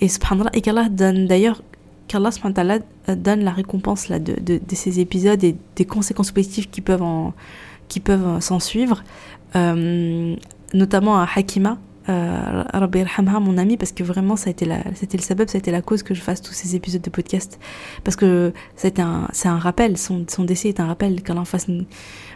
et 0.00 0.08
subhanallah 0.08 0.50
et 0.52 0.60
qu'Allah 0.60 0.88
donne 0.88 1.26
d'ailleurs 1.26 1.62
qu'Allah 2.08 2.30
subhanallah 2.30 2.80
donne 3.08 3.42
la 3.42 3.52
récompense 3.52 4.08
là 4.08 4.18
de, 4.18 4.34
de, 4.40 4.60
ces 4.74 5.00
épisodes 5.00 5.42
et 5.44 5.56
des 5.76 5.84
conséquences 5.84 6.30
positives 6.30 6.68
qui 6.68 6.80
peuvent 6.80 7.02
en 7.02 7.34
qui 7.88 8.00
peuvent 8.00 8.40
s'en 8.40 8.60
suivre. 8.60 9.02
Euh, 9.54 10.36
notamment 10.74 11.18
à 11.18 11.28
Hakima 11.34 11.78
euh, 12.08 12.64
Rabbi 12.72 13.04
mon 13.40 13.58
ami, 13.58 13.76
parce 13.76 13.92
que 13.92 14.04
vraiment, 14.04 14.36
ça 14.36 14.48
a 14.48 14.50
été 14.50 14.68
c'était 14.94 15.16
le 15.16 15.22
sabab, 15.22 15.48
ça 15.48 15.56
a 15.56 15.58
été 15.58 15.70
la 15.70 15.82
cause 15.82 16.02
que 16.02 16.14
je 16.14 16.20
fasse 16.20 16.40
tous 16.40 16.52
ces 16.52 16.76
épisodes 16.76 17.02
de 17.02 17.10
podcast. 17.10 17.58
Parce 18.04 18.16
que 18.16 18.52
c'est 18.76 19.00
un, 19.00 19.28
c'est 19.32 19.48
un 19.48 19.58
rappel, 19.58 19.96
son, 19.96 20.24
décès 20.40 20.68
est 20.68 20.80
un 20.80 20.86
rappel 20.86 21.22
qu'Allah 21.22 21.44
fasse 21.44 21.66
une, 21.68 21.86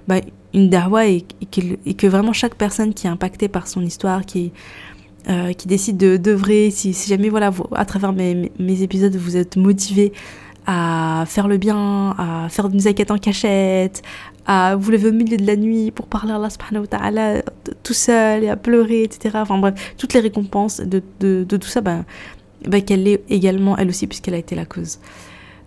bah, 0.09 0.17
une 0.55 0.69
darwa 0.69 1.07
et, 1.07 1.23
que 1.23 2.07
vraiment 2.07 2.33
chaque 2.33 2.55
personne 2.55 2.95
qui 2.95 3.07
est 3.07 3.11
impactée 3.11 3.49
par 3.49 3.69
son 3.69 3.83
histoire, 3.83 4.27
qui, 4.27 4.53
euh, 5.29 5.53
qui 5.53 5.69
décide 5.69 5.97
de 5.97 6.17
d'œuvrer, 6.17 6.71
si, 6.71 6.93
si 6.93 7.09
jamais, 7.09 7.29
voilà, 7.29 7.53
à 7.73 7.85
travers 7.85 8.13
mes, 8.13 8.51
mes 8.59 8.83
épisodes, 8.83 9.15
vous 9.15 9.37
êtes 9.37 9.57
motivé 9.57 10.13
à 10.67 11.25
faire 11.27 11.49
le 11.49 11.57
bien, 11.57 12.15
à 12.19 12.49
faire 12.49 12.67
une 12.67 12.81
zakat 12.81 13.13
en 13.13 13.19
cachette, 13.19 14.03
à 14.47 14.77
vous 14.77 14.91
lever 14.91 15.09
au 15.09 15.13
milieu 15.13 15.37
de 15.37 15.47
la 15.47 15.57
nuit 15.57 15.91
pour 15.91 16.07
parler 16.07 16.33
à 16.33 16.37
Allah 16.37 16.49
ta'ala 16.89 17.43
tout 17.83 17.95
seul 17.95 18.45
et 18.45 18.49
à 18.49 18.57
pleurer, 18.57 19.03
etc. 19.03 19.37
Enfin 19.41 19.59
bref, 19.59 19.95
toutes 19.97 20.15
les 20.15 20.21
récompenses 20.21 20.81
de, 20.81 21.03
de, 21.21 21.57
tout 21.57 21.69
ça, 21.69 21.81
ben, 21.81 22.05
ben 22.67 22.83
qu'elle 22.83 23.05
l'est 23.05 23.23
également 23.29 23.77
elle 23.77 23.89
aussi 23.89 24.07
puisqu'elle 24.07 24.35
a 24.35 24.39
été 24.39 24.55
la 24.55 24.65
cause. 24.65 24.99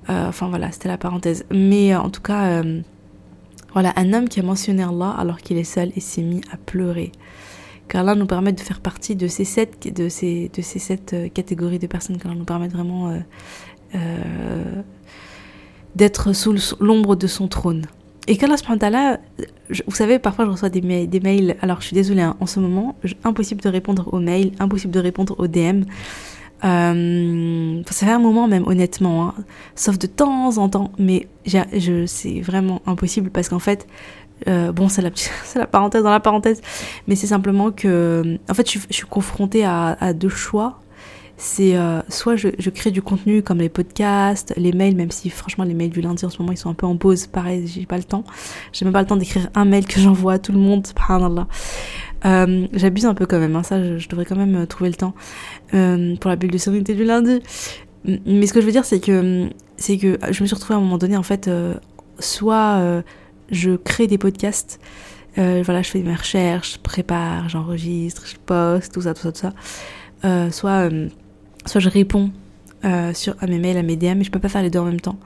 Euh, 0.10 0.28
enfin 0.28 0.50
voilà, 0.50 0.72
c'était 0.72 0.90
la 0.90 0.98
parenthèse. 0.98 1.46
Mais 1.52 1.94
euh, 1.94 2.00
en 2.00 2.10
tout 2.10 2.22
cas, 2.22 2.62
euh, 2.62 2.82
voilà, 3.74 3.94
un 3.96 4.14
homme 4.14 4.28
qui 4.28 4.40
a 4.40 4.44
mentionné 4.44 4.84
Allah 4.84 5.16
alors 5.18 5.40
qu'il 5.40 5.58
est 5.58 5.64
seul 5.64 5.92
et 5.96 6.00
s'est 6.00 6.22
mis 6.22 6.42
à 6.52 6.58
pleurer. 6.58 7.12
Car 7.88 8.02
Allah 8.02 8.16
nous 8.16 8.26
permet 8.26 8.54
de 8.54 8.60
faire 8.60 8.80
partie 8.80 9.16
de 9.16 9.28
ces 9.28 9.46
sept, 9.46 9.94
de 9.94 10.10
ces, 10.10 10.50
de 10.54 10.62
ces 10.62 10.80
sept 10.80 11.16
catégories 11.34 11.80
de 11.80 11.88
personnes, 11.88 12.18
qui 12.18 12.28
nous 12.28 12.46
permettent 12.46 12.72
vraiment 12.72 13.14
d'être 15.94 16.34
sous 16.34 16.56
l'ombre 16.80 17.16
de 17.16 17.28
son 17.28 17.48
trône. 17.48 17.86
Et 18.28 18.38
qu'Allah 18.38 18.58
subhanahu 18.58 19.18
vous 19.88 19.96
savez, 19.96 20.20
parfois 20.20 20.46
je 20.46 20.52
reçois 20.52 20.70
des, 20.70 20.82
mails, 20.82 21.56
alors 21.62 21.82
je 21.82 21.88
suis 21.88 21.96
désolée, 21.96 22.22
hein, 22.22 22.36
en 22.40 22.46
ce 22.46 22.60
moment, 22.60 22.96
impossible 23.24 23.62
de 23.62 23.70
répondre 23.70 24.14
aux 24.14 24.20
mails, 24.20 24.52
impossible 24.60 24.94
de 24.94 25.00
répondre 25.00 25.36
aux 25.38 25.48
DM. 25.48 25.84
Euh, 26.64 27.82
ça 27.90 28.06
fait 28.06 28.12
un 28.12 28.20
moment 28.20 28.48
même, 28.48 28.66
honnêtement, 28.66 29.28
hein, 29.28 29.34
sauf 29.76 29.98
de 29.98 30.08
temps 30.08 30.58
en 30.58 30.70
temps, 30.70 30.92
mais 30.98 31.28
c'est 31.46 32.40
vraiment 32.42 32.82
impossible 32.86 33.30
parce 33.30 33.50
qu'en 33.50 33.60
fait, 33.60 33.88
euh, 34.48 34.72
bon, 34.72 34.88
c'est 34.88 35.02
la, 35.02 35.10
la 35.56 35.68
parenthèse 35.68 36.04
dans 36.04 36.12
la 36.12 36.22
parenthèse, 36.22 36.62
mais 37.08 37.16
c'est 37.16 37.28
simplement 37.28 37.72
que, 37.72 38.38
en 38.50 38.54
fait, 38.54 38.72
je, 38.72 38.80
suis 38.90 39.08
confrontée 39.08 39.66
à 39.66 40.14
deux 40.14 40.30
choix 40.30 40.83
c'est 41.38 41.76
euh, 41.76 42.02
soit 42.10 42.36
je, 42.36 42.70
crée 42.70 42.92
du 42.92 43.02
contenu 43.02 43.42
comme 43.42 43.58
les 43.58 43.70
podcasts, 43.70 44.54
les 44.56 44.72
mails, 44.72 44.96
même 44.96 45.12
si 45.12 45.30
franchement 45.30 45.64
les 45.64 45.74
mails 45.74 45.90
du 45.90 46.02
lundi 46.02 46.26
en 46.26 46.30
ce 46.30 46.38
moment 46.40 46.52
ils 46.52 46.58
sont 46.58 46.70
un 46.70 46.76
peu 46.76 46.86
en 46.86 46.96
pause, 46.96 47.28
pareil, 47.28 47.68
j'ai 47.68 47.86
pas 47.86 47.98
le 47.98 48.04
temps. 48.04 48.24
J'ai 48.72 48.86
même 48.86 48.94
pas 48.94 49.02
le 49.02 49.08
temps 49.08 49.18
d'écrire 49.18 49.50
un 49.56 49.66
mail 49.66 49.86
que 49.86 50.00
j'envoie 50.00 50.34
à 50.34 50.40
tout 50.40 50.52
le 50.52 50.60
monde, 50.60 50.86
subhanallah. 50.86 51.48
Euh, 52.26 52.68
J'abuse 52.74 53.06
un 53.06 53.14
peu 53.14 53.26
quand 53.26 53.40
même, 53.40 53.56
hein, 53.56 53.64
ça 53.64 53.98
je, 53.98 54.08
devrais 54.08 54.26
quand 54.26 54.36
même 54.36 54.56
euh, 54.56 54.66
trouver 54.66 54.90
le 54.90 54.96
temps 54.96 55.14
euh, 55.74 56.16
pour 56.18 56.30
la 56.30 56.36
bulle 56.36 56.52
de 56.52 56.58
sérénité 56.58 56.94
du 56.94 57.04
lundi. 57.04 57.42
Mais 58.06 58.48
ce 58.48 58.54
que 58.54 58.62
je 58.62 58.66
veux 58.66 58.72
dire 58.72 58.86
c'est 58.86 59.00
que, 59.00 59.50
que 59.50 60.18
je 60.32 60.42
me 60.44 60.48
suis 60.48 60.56
retrouvée 60.56 60.76
à 60.76 60.78
un 60.78 60.82
moment 60.82 60.98
donné 60.98 61.18
en 61.18 61.24
fait, 61.24 61.50
soit 62.20 63.04
je 63.50 63.76
crée 63.78 64.08
des 64.08 64.18
podcasts, 64.18 64.80
voilà, 65.36 65.82
je 65.82 65.90
fais 65.90 66.02
mes 66.02 66.16
recherches, 66.16 66.74
je 66.74 66.80
prépare, 66.80 67.48
j'enregistre, 67.50 68.24
je 68.28 68.36
poste, 68.38 68.94
tout 68.94 69.02
ça, 69.02 69.14
tout 69.14 69.22
ça, 69.22 69.32
tout 69.32 69.54
ça. 70.22 70.52
soit 70.52 70.90
soit 71.66 71.82
je 71.82 71.90
réponds 71.90 72.32
euh, 72.86 73.14
sur, 73.14 73.36
à 73.40 73.48
mes 73.48 73.60
mails, 73.60 73.78
à 73.78 73.84
mes 73.84 73.96
DM, 73.96 74.18
mais 74.18 74.24
je 74.26 74.32
peux 74.32 74.40
pas 74.40 74.50
faire 74.50 74.62
les 74.62 74.70
deux 74.70 74.80
en 74.80 74.86
même 74.86 75.00
temps. 75.00 75.18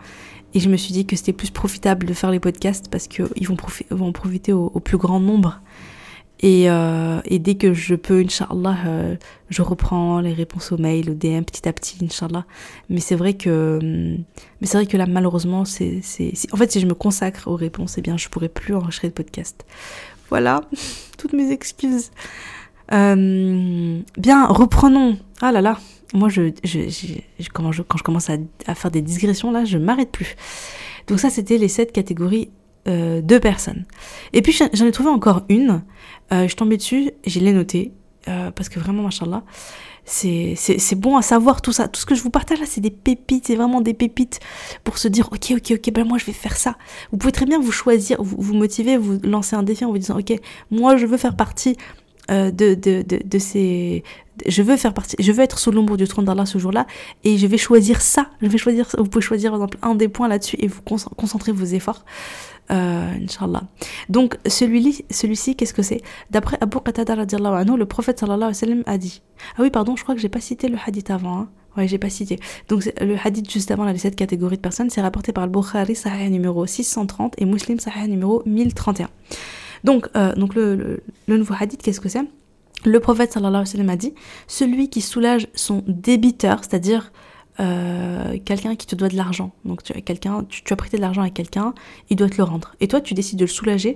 Et 0.53 0.59
je 0.59 0.69
me 0.69 0.77
suis 0.77 0.93
dit 0.93 1.07
que 1.07 1.15
c'était 1.15 1.33
plus 1.33 1.49
profitable 1.49 2.05
de 2.05 2.13
faire 2.13 2.29
les 2.29 2.39
podcasts 2.39 2.87
parce 2.89 3.07
qu'ils 3.07 3.47
vont, 3.47 3.57
vont 3.89 4.11
profiter 4.11 4.53
au, 4.53 4.69
plus 4.79 4.97
grand 4.97 5.19
nombre. 5.19 5.59
Et, 6.39 6.69
euh, 6.69 7.19
et, 7.25 7.39
dès 7.39 7.55
que 7.55 7.73
je 7.73 7.95
peux, 7.95 8.19
Inch'Allah, 8.19 8.77
euh, 8.85 9.15
je 9.49 9.63
reprends 9.63 10.19
les 10.19 10.33
réponses 10.33 10.71
aux 10.71 10.77
mails, 10.77 11.09
aux 11.09 11.15
DM 11.15 11.41
petit 11.41 11.67
à 11.67 11.73
petit, 11.73 11.97
Inch'Allah. 12.03 12.45
Mais 12.89 12.99
c'est 12.99 13.15
vrai 13.15 13.33
que, 13.33 13.79
mais 14.61 14.67
c'est 14.67 14.77
vrai 14.77 14.85
que 14.85 14.97
là, 14.97 15.07
malheureusement, 15.07 15.65
c'est, 15.65 16.01
en 16.51 16.57
fait, 16.57 16.71
si 16.71 16.79
je 16.79 16.85
me 16.85 16.93
consacre 16.93 17.47
aux 17.47 17.55
réponses, 17.55 17.97
eh 17.97 18.01
bien, 18.01 18.17
je 18.17 18.29
pourrais 18.29 18.49
plus 18.49 18.75
enregistrer 18.75 19.07
de 19.07 19.13
podcast. 19.13 19.65
Voilà, 20.29 20.61
toutes 21.17 21.33
mes 21.33 21.51
excuses. 21.51 22.11
bien, 22.91 24.45
reprenons. 24.47 25.17
Ah 25.41 25.51
là 25.51 25.61
là, 25.61 25.79
moi, 26.13 26.29
je, 26.29 26.51
quand, 27.53 27.71
je, 27.71 27.81
commence 27.81 28.29
à, 28.29 28.75
faire 28.75 28.91
des 28.91 29.01
digressions, 29.01 29.51
là, 29.51 29.65
je 29.65 29.77
m'arrête 29.77 30.11
plus. 30.11 30.35
Donc 31.07 31.19
ça, 31.19 31.29
c'était 31.29 31.57
les 31.57 31.67
sept 31.67 31.91
catégories 31.91 32.49
euh, 32.87 33.21
de 33.21 33.37
personnes. 33.37 33.85
Et 34.33 34.41
puis, 34.41 34.57
j'en 34.73 34.85
ai 34.85 34.91
trouvé 34.91 35.09
encore 35.09 35.43
une. 35.49 35.83
Euh, 36.31 36.47
je 36.47 36.55
tombais 36.55 36.77
dessus, 36.77 37.11
je 37.25 37.39
l'ai 37.39 37.53
noté, 37.53 37.91
euh, 38.27 38.51
parce 38.51 38.69
que 38.69 38.79
vraiment, 38.79 39.03
machallah, 39.03 39.43
c'est, 40.05 40.53
c'est, 40.55 40.95
bon 40.95 41.17
à 41.17 41.21
savoir 41.21 41.61
tout 41.61 41.73
ça. 41.73 41.89
Tout 41.89 41.99
ce 41.99 42.05
que 42.05 42.15
je 42.15 42.23
vous 42.23 42.29
partage 42.29 42.61
là, 42.61 42.65
c'est 42.65 42.79
des 42.79 42.91
pépites, 42.91 43.47
c'est 43.47 43.55
vraiment 43.55 43.81
des 43.81 43.93
pépites 43.93 44.39
pour 44.85 44.97
se 44.97 45.09
dire, 45.09 45.27
ok, 45.33 45.51
ok, 45.57 45.71
ok, 45.71 45.91
ben 45.91 46.07
moi, 46.07 46.17
je 46.17 46.25
vais 46.25 46.31
faire 46.33 46.55
ça. 46.55 46.77
Vous 47.11 47.17
pouvez 47.17 47.33
très 47.33 47.45
bien 47.45 47.59
vous 47.59 47.73
choisir, 47.73 48.23
vous, 48.23 48.37
vous 48.39 48.53
motiver, 48.53 48.95
vous 48.95 49.19
lancer 49.23 49.57
un 49.57 49.63
défi 49.63 49.83
en 49.83 49.91
vous 49.91 49.97
disant, 49.97 50.17
ok, 50.17 50.33
moi, 50.71 50.95
je 50.95 51.05
veux 51.05 51.17
faire 51.17 51.35
partie 51.35 51.75
euh, 52.29 52.51
de, 52.51 52.73
de, 52.73 53.05
de, 53.07 53.39
ces, 53.39 54.03
je 54.45 54.61
veux 54.61 54.77
faire 54.77 54.93
partie, 54.93 55.15
je 55.19 55.31
veux 55.31 55.41
être 55.41 55.59
sous 55.59 55.71
l'ombre 55.71 55.97
du 55.97 56.07
trône 56.07 56.25
d'Allah 56.25 56.45
ce 56.45 56.57
jour-là 56.57 56.85
et 57.23 57.37
je 57.37 57.47
vais 57.47 57.57
choisir 57.57 58.01
ça. 58.01 58.27
Je 58.41 58.47
vais 58.47 58.57
choisir, 58.57 58.87
vous 58.97 59.05
pouvez 59.05 59.23
choisir 59.23 59.51
par 59.51 59.59
exemple 59.59 59.77
un 59.81 59.95
des 59.95 60.07
points 60.07 60.27
là-dessus 60.27 60.57
et 60.59 60.67
vous 60.67 60.81
concentrer 60.81 61.51
vos 61.51 61.65
efforts. 61.65 62.05
Euh, 62.69 63.13
Inch'Allah. 63.23 63.63
Donc 64.09 64.37
celui-ci, 64.45 65.05
celui 65.09 65.55
qu'est-ce 65.55 65.73
que 65.73 65.81
c'est? 65.81 66.01
D'après 66.31 66.57
Abu 66.59 66.77
Qatada 66.83 67.13
anhu, 67.13 67.77
le 67.77 67.85
prophète 67.85 68.19
sallallahu 68.19 68.49
alayhi 68.49 68.49
wa 68.49 68.53
sallam 68.53 68.83
a 68.85 68.97
dit. 68.97 69.21
Ah 69.57 69.61
oui, 69.61 69.69
pardon, 69.69 69.95
je 69.95 70.03
crois 70.03 70.15
que 70.15 70.19
j'ai 70.19 70.27
pas 70.27 70.41
cité 70.41 70.67
le 70.67 70.77
hadith 70.85 71.09
avant. 71.09 71.39
Hein. 71.39 71.49
Ouais, 71.77 71.87
j'ai 71.87 71.97
pas 71.97 72.09
cité. 72.09 72.39
Donc 72.67 72.83
le 72.99 73.15
hadith 73.23 73.49
juste 73.49 73.71
avant 73.71 73.85
les 73.85 73.97
sept 73.97 74.15
catégories 74.17 74.57
de 74.57 74.61
personnes, 74.61 74.89
c'est 74.89 75.01
rapporté 75.01 75.31
par 75.31 75.45
le 75.45 75.51
Bukhari, 75.51 75.95
Sahih 75.95 76.29
numéro 76.29 76.65
630 76.65 77.35
et 77.37 77.45
Muslim, 77.45 77.79
Sahih 77.79 78.09
numéro 78.09 78.43
1031. 78.45 79.09
Donc, 79.83 80.09
euh, 80.15 80.33
donc 80.35 80.55
le, 80.55 81.01
le, 81.27 81.37
nouveau 81.37 81.53
hadith, 81.57 81.81
qu'est-ce 81.81 82.01
que 82.01 82.09
c'est? 82.09 82.25
Le 82.85 82.99
prophète 82.99 83.33
sallallahu 83.33 83.61
alayhi 83.61 83.69
wa 83.69 83.71
sallam 83.71 83.89
a 83.89 83.95
dit 83.95 84.13
celui 84.47 84.89
qui 84.89 85.01
soulage 85.01 85.47
son 85.55 85.83
débiteur, 85.87 86.59
c'est-à-dire 86.61 87.11
euh, 87.59 88.37
quelqu'un 88.45 88.75
qui 88.75 88.85
te 88.85 88.95
doit 88.95 89.07
de 89.07 89.15
l'argent. 89.15 89.51
Donc 89.65 89.81
tu 89.81 89.91
as 89.93 90.01
quelqu'un, 90.01 90.45
tu, 90.47 90.61
as 90.71 90.75
prêté 90.75 90.97
de 90.97 91.01
l'argent 91.01 91.23
à 91.23 91.29
quelqu'un, 91.31 91.73
il 92.09 92.15
doit 92.15 92.29
te 92.29 92.37
le 92.37 92.43
rendre. 92.43 92.75
Et 92.79 92.87
toi, 92.87 93.01
tu 93.01 93.15
décides 93.15 93.39
de 93.39 93.45
le 93.45 93.49
soulager 93.49 93.95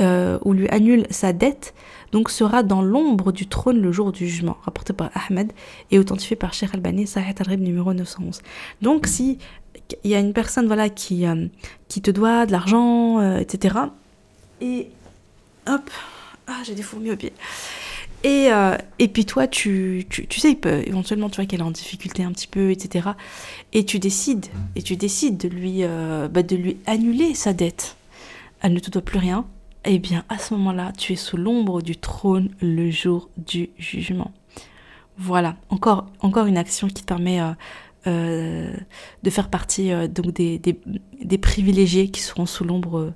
euh, 0.00 0.38
ou 0.44 0.54
lui 0.54 0.68
annule 0.68 1.06
sa 1.10 1.34
dette. 1.34 1.74
Donc 2.12 2.30
sera 2.30 2.62
dans 2.62 2.80
l'ombre 2.80 3.30
du 3.30 3.46
trône 3.46 3.82
le 3.82 3.92
jour 3.92 4.10
du 4.10 4.26
jugement, 4.26 4.56
rapporté 4.62 4.94
par 4.94 5.10
Ahmed 5.14 5.52
et 5.90 5.98
authentifié 5.98 6.34
par 6.34 6.54
Sheikh 6.54 6.74
Albani, 6.74 7.06
Sahih 7.06 7.34
al 7.38 7.58
numéro 7.58 7.92
911. 7.92 8.40
Donc 8.80 9.06
si 9.06 9.36
il 10.02 10.10
y 10.10 10.14
a 10.14 10.18
une 10.18 10.32
personne 10.32 10.66
voilà 10.66 10.88
qui 10.88 11.26
euh, 11.26 11.46
qui 11.88 12.00
te 12.00 12.10
doit 12.10 12.46
de 12.46 12.52
l'argent, 12.52 13.36
etc. 13.36 13.76
Et 14.62 14.88
hop, 15.66 15.90
ah 16.46 16.62
j'ai 16.64 16.74
des 16.74 16.82
fourmis 16.82 17.10
au 17.10 17.16
pied. 17.16 17.34
Et, 18.24 18.48
euh, 18.50 18.76
et 18.98 19.08
puis 19.08 19.24
toi, 19.24 19.46
tu, 19.46 20.06
tu, 20.08 20.40
sais, 20.40 20.58
éventuellement, 20.86 21.28
tu 21.28 21.36
vois 21.36 21.46
qu'elle 21.46 21.60
est 21.60 21.64
en 21.64 21.70
difficulté 21.70 22.24
un 22.24 22.32
petit 22.32 22.48
peu, 22.48 22.70
etc. 22.70 23.10
Et 23.72 23.84
tu 23.84 23.98
décides, 24.00 24.46
et 24.74 24.82
tu 24.82 24.96
décides 24.96 25.36
de 25.36 25.48
lui, 25.48 25.84
euh, 25.84 26.28
bah, 26.28 26.42
de 26.42 26.56
lui 26.56 26.78
annuler 26.86 27.34
sa 27.34 27.52
dette. 27.52 27.96
Elle 28.60 28.72
ne 28.72 28.80
te 28.80 28.90
doit 28.90 29.02
plus 29.02 29.18
rien. 29.18 29.46
Eh 29.84 30.00
bien, 30.00 30.24
à 30.28 30.38
ce 30.38 30.54
moment-là, 30.54 30.92
tu 30.98 31.12
es 31.12 31.16
sous 31.16 31.36
l'ombre 31.36 31.80
du 31.80 31.96
trône 31.96 32.50
le 32.60 32.90
jour 32.90 33.30
du 33.36 33.70
jugement. 33.78 34.32
Voilà, 35.16 35.56
encore, 35.68 36.06
encore 36.20 36.46
une 36.46 36.58
action 36.58 36.88
qui 36.88 37.02
te 37.02 37.06
permet 37.06 37.40
euh, 38.06 38.72
de 39.22 39.30
faire 39.30 39.48
partie 39.48 39.90
donc 40.08 40.32
des, 40.32 40.58
des, 40.58 40.78
des, 41.22 41.38
privilégiés 41.38 42.08
qui 42.08 42.20
seront 42.20 42.46
sous 42.46 42.64
l'ombre, 42.64 43.12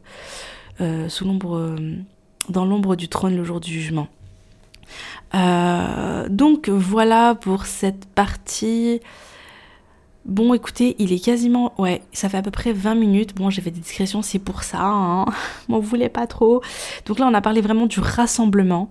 sous 1.08 1.24
l'ombre, 1.24 1.76
dans 2.48 2.64
l'ombre 2.64 2.96
du 2.96 3.08
trône 3.08 3.36
le 3.36 3.44
jour 3.44 3.60
du 3.60 3.72
jugement. 3.72 4.08
Euh, 5.34 6.28
donc 6.28 6.68
voilà 6.68 7.34
pour 7.34 7.66
cette 7.66 8.06
partie. 8.06 9.00
Bon, 10.24 10.54
écoutez, 10.54 10.94
il 11.00 11.12
est 11.12 11.18
quasiment... 11.18 11.72
Ouais, 11.78 12.00
ça 12.12 12.28
fait 12.28 12.36
à 12.36 12.42
peu 12.42 12.52
près 12.52 12.72
20 12.72 12.94
minutes. 12.94 13.34
Bon, 13.34 13.50
j'ai 13.50 13.60
fait 13.60 13.72
des 13.72 13.80
discrétions, 13.80 14.22
c'est 14.22 14.38
pour 14.38 14.62
ça. 14.62 14.80
Hein. 14.80 15.24
M'en 15.68 15.80
voulez 15.80 16.08
pas 16.08 16.26
trop. 16.26 16.62
Donc 17.06 17.18
là, 17.18 17.26
on 17.26 17.34
a 17.34 17.40
parlé 17.40 17.60
vraiment 17.60 17.86
du 17.86 17.98
rassemblement. 17.98 18.88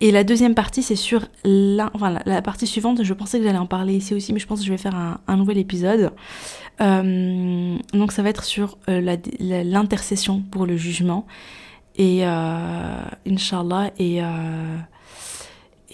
Et 0.00 0.12
la 0.12 0.24
deuxième 0.24 0.54
partie, 0.54 0.82
c'est 0.82 0.94
sur 0.94 1.26
la, 1.44 2.42
partie 2.42 2.66
suivante. 2.66 3.02
Je 3.02 3.14
pensais 3.14 3.38
que 3.38 3.44
j'allais 3.44 3.58
en 3.58 3.66
parler 3.66 3.94
ici 3.94 4.14
aussi, 4.14 4.32
mais 4.32 4.38
je 4.38 4.46
pense 4.46 4.60
que 4.60 4.66
je 4.66 4.70
vais 4.70 4.78
faire 4.78 5.18
un, 5.26 5.36
nouvel 5.36 5.58
épisode. 5.58 6.12
Euh, 6.80 7.76
donc 7.92 8.12
ça 8.12 8.22
va 8.22 8.28
être 8.28 8.44
sur 8.44 8.78
euh, 8.88 9.16
l'intercession 9.40 10.42
pour 10.50 10.66
le 10.66 10.76
jugement. 10.76 11.26
Et 11.96 12.26
euh, 12.26 13.00
Inch'Allah, 13.26 13.90
et... 13.98 14.20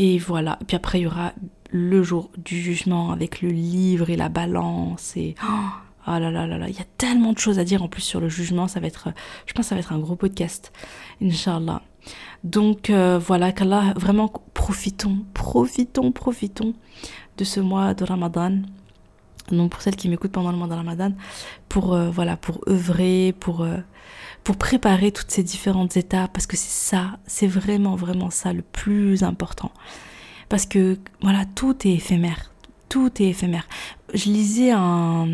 Euh, 0.00 0.02
et 0.02 0.18
voilà. 0.18 0.58
puis 0.66 0.76
après, 0.76 1.00
il 1.00 1.02
y 1.02 1.06
aura 1.06 1.32
le 1.70 2.02
jour 2.02 2.30
du 2.38 2.60
jugement 2.60 3.10
avec 3.10 3.42
le 3.42 3.48
livre 3.48 4.10
et 4.10 4.16
la 4.16 4.28
balance. 4.28 5.16
Et 5.16 5.34
oh, 5.42 5.68
oh 6.06 6.10
là 6.10 6.30
là 6.30 6.46
là 6.46 6.58
là, 6.58 6.68
il 6.68 6.76
y 6.76 6.80
a 6.80 6.86
tellement 6.98 7.32
de 7.32 7.38
choses 7.38 7.58
à 7.58 7.64
dire 7.64 7.82
en 7.82 7.88
plus 7.88 8.02
sur 8.02 8.20
le 8.20 8.28
jugement. 8.28 8.68
Ça 8.68 8.80
va 8.80 8.86
être, 8.86 9.08
je 9.46 9.52
pense, 9.52 9.64
que 9.64 9.68
ça 9.70 9.74
va 9.74 9.80
être 9.80 9.92
un 9.92 9.98
gros 9.98 10.16
podcast, 10.16 10.72
Inch'Allah. 11.22 11.82
Donc 12.44 12.90
euh, 12.90 13.18
voilà, 13.18 13.52
qu'Allah, 13.52 13.94
vraiment 13.96 14.30
profitons, 14.52 15.24
profitons, 15.32 16.12
profitons 16.12 16.74
de 17.38 17.44
ce 17.44 17.60
mois 17.60 17.94
de 17.94 18.04
Ramadan. 18.04 18.62
Donc 19.50 19.72
pour 19.72 19.82
celles 19.82 19.96
qui 19.96 20.08
m'écoutent 20.08 20.32
pendant 20.32 20.52
le 20.52 20.56
mois 20.56 20.68
de 20.68 20.74
Ramadan, 20.74 21.12
pour 21.68 21.94
euh, 21.94 22.10
voilà, 22.10 22.36
pour 22.36 22.60
œuvrer, 22.68 23.34
pour 23.40 23.62
euh, 23.62 23.78
pour 24.44 24.56
préparer 24.56 25.10
toutes 25.10 25.30
ces 25.30 25.42
différentes 25.42 25.96
étapes, 25.96 26.30
parce 26.34 26.46
que 26.46 26.56
c'est 26.56 26.70
ça, 26.70 27.18
c'est 27.26 27.46
vraiment, 27.46 27.96
vraiment 27.96 28.28
ça 28.28 28.52
le 28.52 28.60
plus 28.60 29.22
important. 29.22 29.72
Parce 30.50 30.66
que, 30.66 30.98
voilà, 31.22 31.46
tout 31.46 31.74
est 31.88 31.92
éphémère. 31.92 32.52
Tout 32.90 33.10
est 33.22 33.30
éphémère. 33.30 33.66
Je 34.12 34.26
lisais 34.26 34.70
un... 34.70 35.26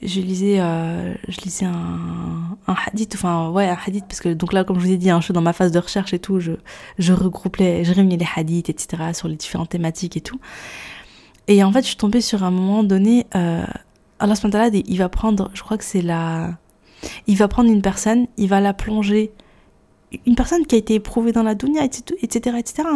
Je 0.00 0.20
lisais, 0.20 0.60
euh, 0.60 1.12
je 1.26 1.40
lisais 1.40 1.64
un, 1.64 2.56
un, 2.68 2.76
hadith, 2.86 3.16
enfin 3.16 3.50
ouais 3.50 3.68
un 3.68 3.76
hadith 3.84 4.04
parce 4.06 4.20
que 4.20 4.28
donc 4.28 4.52
là 4.52 4.62
comme 4.62 4.78
je 4.78 4.86
vous 4.86 4.92
ai 4.92 4.96
dit, 4.96 5.10
hein, 5.10 5.18
je 5.18 5.24
suis 5.24 5.34
dans 5.34 5.40
ma 5.40 5.52
phase 5.52 5.72
de 5.72 5.80
recherche 5.80 6.14
et 6.14 6.20
tout, 6.20 6.38
je, 6.38 6.52
je 7.00 7.12
regroupe 7.12 7.56
les, 7.56 7.82
je 7.82 7.92
réunis 7.92 8.16
les 8.16 8.28
hadiths 8.36 8.70
etc 8.70 9.12
sur 9.12 9.26
les 9.26 9.34
différentes 9.34 9.70
thématiques 9.70 10.16
et 10.16 10.20
tout. 10.20 10.38
Et 11.48 11.64
en 11.64 11.72
fait 11.72 11.80
je 11.80 11.88
suis 11.88 11.96
tombée 11.96 12.20
sur 12.20 12.44
un 12.44 12.52
moment 12.52 12.84
donné, 12.84 13.26
euh, 13.34 13.64
Allah 14.20 14.34
il 14.72 14.98
va 14.98 15.08
prendre, 15.08 15.50
je 15.52 15.62
crois 15.62 15.76
que 15.76 15.84
c'est 15.84 16.02
la 16.02 16.56
il 17.26 17.36
va 17.36 17.48
prendre 17.48 17.70
une 17.70 17.82
personne, 17.82 18.26
il 18.36 18.48
va 18.48 18.60
la 18.60 18.74
plonger, 18.74 19.32
une 20.26 20.34
personne 20.34 20.66
qui 20.66 20.74
a 20.74 20.78
été 20.78 20.94
éprouvée 20.94 21.32
dans 21.32 21.42
la 21.42 21.54
dunya, 21.54 21.84
etc., 21.84 22.56
etc. 22.58 22.88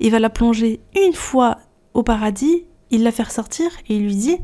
Il 0.00 0.10
va 0.10 0.18
la 0.18 0.30
plonger 0.30 0.80
une 0.96 1.14
fois 1.14 1.58
au 1.94 2.02
paradis, 2.02 2.64
il 2.90 3.02
la 3.02 3.12
fait 3.12 3.22
ressortir 3.22 3.70
et 3.88 3.96
il 3.96 4.04
lui 4.04 4.14
dit 4.14 4.36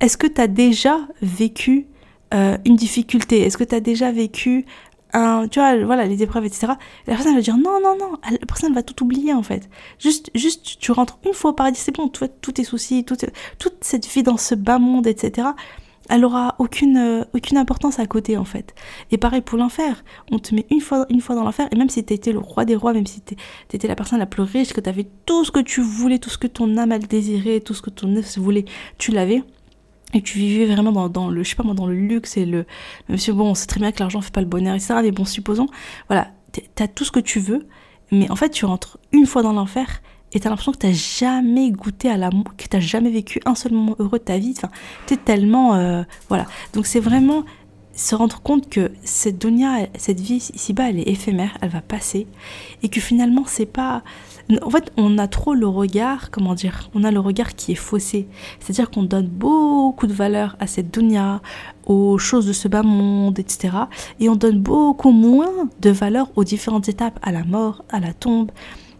Est-ce 0.00 0.16
que 0.16 0.26
tu 0.26 0.40
as 0.40 0.48
déjà 0.48 1.00
vécu 1.22 1.86
euh, 2.32 2.58
une 2.64 2.76
difficulté? 2.76 3.40
Est-ce 3.40 3.56
que 3.56 3.64
tu 3.64 3.74
as 3.74 3.80
déjà 3.80 4.12
vécu 4.12 4.66
un, 5.16 5.46
tu 5.46 5.60
vois, 5.60 5.84
voilà, 5.84 6.06
les 6.06 6.24
épreuves, 6.24 6.44
etc. 6.44 6.72
la 7.06 7.14
personne 7.14 7.36
va 7.36 7.40
dire 7.40 7.56
non, 7.56 7.80
non, 7.80 7.96
non, 7.96 8.18
la 8.28 8.46
personne 8.48 8.74
va 8.74 8.82
tout 8.82 9.00
oublier 9.04 9.32
en 9.32 9.44
fait. 9.44 9.70
Juste, 10.00 10.28
juste, 10.34 10.76
tu 10.80 10.90
rentres 10.90 11.18
une 11.24 11.32
fois 11.34 11.52
au 11.52 11.54
paradis, 11.54 11.78
c'est 11.78 11.94
bon, 11.94 12.08
tous 12.08 12.52
tes 12.52 12.64
soucis, 12.64 13.04
toute 13.04 13.24
cette 13.80 14.06
vie 14.08 14.24
dans 14.24 14.36
ce 14.36 14.56
bas 14.56 14.80
monde, 14.80 15.06
etc 15.06 15.50
elle 16.08 16.24
aura 16.24 16.54
aucune, 16.58 16.96
euh, 16.96 17.24
aucune 17.34 17.56
importance 17.56 17.98
à 17.98 18.06
côté 18.06 18.36
en 18.36 18.44
fait. 18.44 18.74
Et 19.10 19.18
pareil 19.18 19.40
pour 19.40 19.58
l'enfer, 19.58 20.04
on 20.30 20.38
te 20.38 20.54
met 20.54 20.66
une 20.70 20.80
fois, 20.80 21.06
une 21.10 21.20
fois 21.20 21.34
dans 21.34 21.44
l'enfer, 21.44 21.68
et 21.72 21.76
même 21.76 21.88
si 21.88 22.04
tu 22.04 22.12
étais 22.12 22.32
le 22.32 22.38
roi 22.38 22.64
des 22.64 22.76
rois, 22.76 22.92
même 22.92 23.06
si 23.06 23.20
tu 23.22 23.36
étais 23.72 23.88
la 23.88 23.94
personne 23.96 24.18
la 24.18 24.26
plus 24.26 24.42
riche, 24.42 24.72
que 24.72 24.80
tu 24.80 24.88
avais 24.88 25.06
tout 25.26 25.44
ce 25.44 25.50
que 25.50 25.60
tu 25.60 25.80
voulais, 25.80 26.18
tout 26.18 26.30
ce 26.30 26.38
que 26.38 26.46
ton 26.46 26.76
âme 26.76 26.92
a 26.92 26.98
désiré, 26.98 27.60
tout 27.60 27.74
ce 27.74 27.82
que 27.82 27.90
ton 27.90 28.14
œuf 28.16 28.38
voulait, 28.38 28.64
tu 28.98 29.10
l'avais. 29.10 29.42
Et 30.12 30.22
tu 30.22 30.38
vivais 30.38 30.72
vraiment 30.72 31.08
dans, 31.08 31.28
le, 31.28 31.42
je 31.42 31.50
sais 31.50 31.56
pas 31.56 31.64
moi, 31.64 31.74
dans 31.74 31.88
le 31.88 31.94
luxe 31.94 32.36
et 32.36 32.46
le, 32.46 32.66
monsieur, 33.08 33.32
bon, 33.32 33.50
on 33.50 33.54
sait 33.54 33.66
très 33.66 33.80
bien 33.80 33.90
que 33.90 33.98
l'argent 33.98 34.20
fait 34.20 34.32
pas 34.32 34.42
le 34.42 34.46
bonheur, 34.46 34.76
etc. 34.76 34.94
Mais 35.02 35.10
bon, 35.10 35.24
supposons, 35.24 35.66
voilà, 36.08 36.30
t'as 36.76 36.86
tout 36.86 37.04
ce 37.04 37.10
que 37.10 37.18
tu 37.18 37.40
veux, 37.40 37.66
mais 38.12 38.30
en 38.30 38.36
fait, 38.36 38.50
tu 38.50 38.64
rentres 38.64 38.98
une 39.10 39.26
fois 39.26 39.42
dans 39.42 39.52
l'enfer, 39.52 40.02
et 40.34 40.40
t'as 40.40 40.50
l'impression 40.50 40.72
que 40.72 40.78
t'as 40.78 40.92
jamais 40.92 41.70
goûté 41.70 42.10
à 42.10 42.16
l'amour, 42.16 42.44
que 42.56 42.66
t'as 42.66 42.80
jamais 42.80 43.10
vécu 43.10 43.40
un 43.46 43.54
seul 43.54 43.72
moment 43.72 43.96
heureux 44.00 44.18
de 44.18 44.24
ta 44.24 44.38
vie. 44.38 44.52
Enfin, 44.56 44.70
t'es 45.06 45.16
tellement, 45.16 45.76
euh, 45.76 46.02
voilà. 46.28 46.46
Donc 46.74 46.86
c'est 46.86 47.00
vraiment 47.00 47.44
se 47.96 48.16
rendre 48.16 48.40
compte 48.42 48.68
que 48.68 48.90
cette 49.04 49.38
dunya, 49.38 49.86
cette 49.96 50.18
vie 50.18 50.50
ici-bas, 50.54 50.90
elle 50.90 50.98
est 50.98 51.08
éphémère, 51.08 51.56
elle 51.60 51.68
va 51.68 51.80
passer, 51.80 52.26
et 52.82 52.88
que 52.88 53.00
finalement 53.00 53.44
c'est 53.46 53.66
pas. 53.66 54.02
En 54.62 54.68
fait, 54.68 54.92
on 54.96 55.16
a 55.16 55.26
trop 55.26 55.54
le 55.54 55.66
regard, 55.66 56.30
comment 56.30 56.54
dire, 56.54 56.90
on 56.94 57.04
a 57.04 57.10
le 57.10 57.20
regard 57.20 57.54
qui 57.54 57.72
est 57.72 57.76
faussé. 57.76 58.28
C'est-à-dire 58.60 58.90
qu'on 58.90 59.04
donne 59.04 59.28
beaucoup 59.28 60.06
de 60.06 60.12
valeur 60.12 60.56
à 60.60 60.66
cette 60.66 60.92
dunya, 60.92 61.40
aux 61.86 62.18
choses 62.18 62.46
de 62.46 62.52
ce 62.52 62.68
bas 62.68 62.82
monde, 62.82 63.38
etc. 63.38 63.74
Et 64.20 64.28
on 64.28 64.36
donne 64.36 64.60
beaucoup 64.60 65.12
moins 65.12 65.70
de 65.80 65.90
valeur 65.90 66.30
aux 66.36 66.44
différentes 66.44 66.90
étapes, 66.90 67.18
à 67.22 67.32
la 67.32 67.44
mort, 67.44 67.84
à 67.88 68.00
la 68.00 68.12
tombe, 68.12 68.50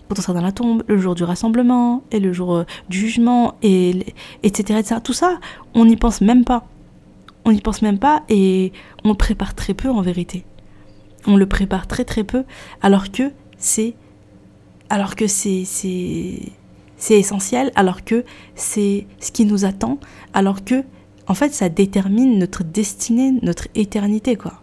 quand 0.09 0.19
on 0.19 0.23
sera 0.23 0.35
dans 0.35 0.43
la 0.43 0.53
tombe, 0.53 0.83
le 0.87 0.99
jour 0.99 1.15
du 1.15 1.25
rassemblement 1.25 2.03
et 2.11 2.21
le 2.21 2.33
jour 2.33 2.55
euh, 2.55 2.65
du 2.89 2.99
jugement, 2.99 3.55
et, 3.63 4.15
etc., 4.43 4.79
etc. 4.79 5.01
Tout 5.03 5.13
ça, 5.13 5.39
on 5.75 5.87
n'y 5.87 5.97
pense 5.97 6.21
même 6.21 6.45
pas. 6.45 6.67
On 7.45 7.53
n'y 7.53 7.61
pense 7.61 7.83
même 7.83 7.99
pas 7.99 8.23
et 8.29 8.73
on 9.05 9.11
le 9.11 9.15
prépare 9.15 9.55
très 9.55 9.75
peu 9.75 9.91
en 9.91 10.01
vérité. 10.01 10.45
On 11.27 11.37
le 11.37 11.47
prépare 11.47 11.87
très 11.87 12.05
très 12.05 12.25
peu 12.25 12.45
alors 12.83 13.11
que 13.11 13.33
c'est 13.59 13.95
alors 14.89 15.15
que 15.15 15.27
c'est 15.27 15.65
c'est 15.67 17.19
essentiel 17.19 17.71
alors 17.75 18.05
que 18.05 18.25
c'est 18.55 19.07
ce 19.21 19.31
qui 19.31 19.45
nous 19.45 19.67
attend 19.67 19.99
alors 20.33 20.65
que 20.65 20.85
en 21.27 21.35
fait 21.35 21.53
ça 21.53 21.69
détermine 21.69 22.39
notre 22.39 22.65
destinée, 22.65 23.33
notre 23.43 23.69
éternité 23.75 24.37
quoi. 24.37 24.63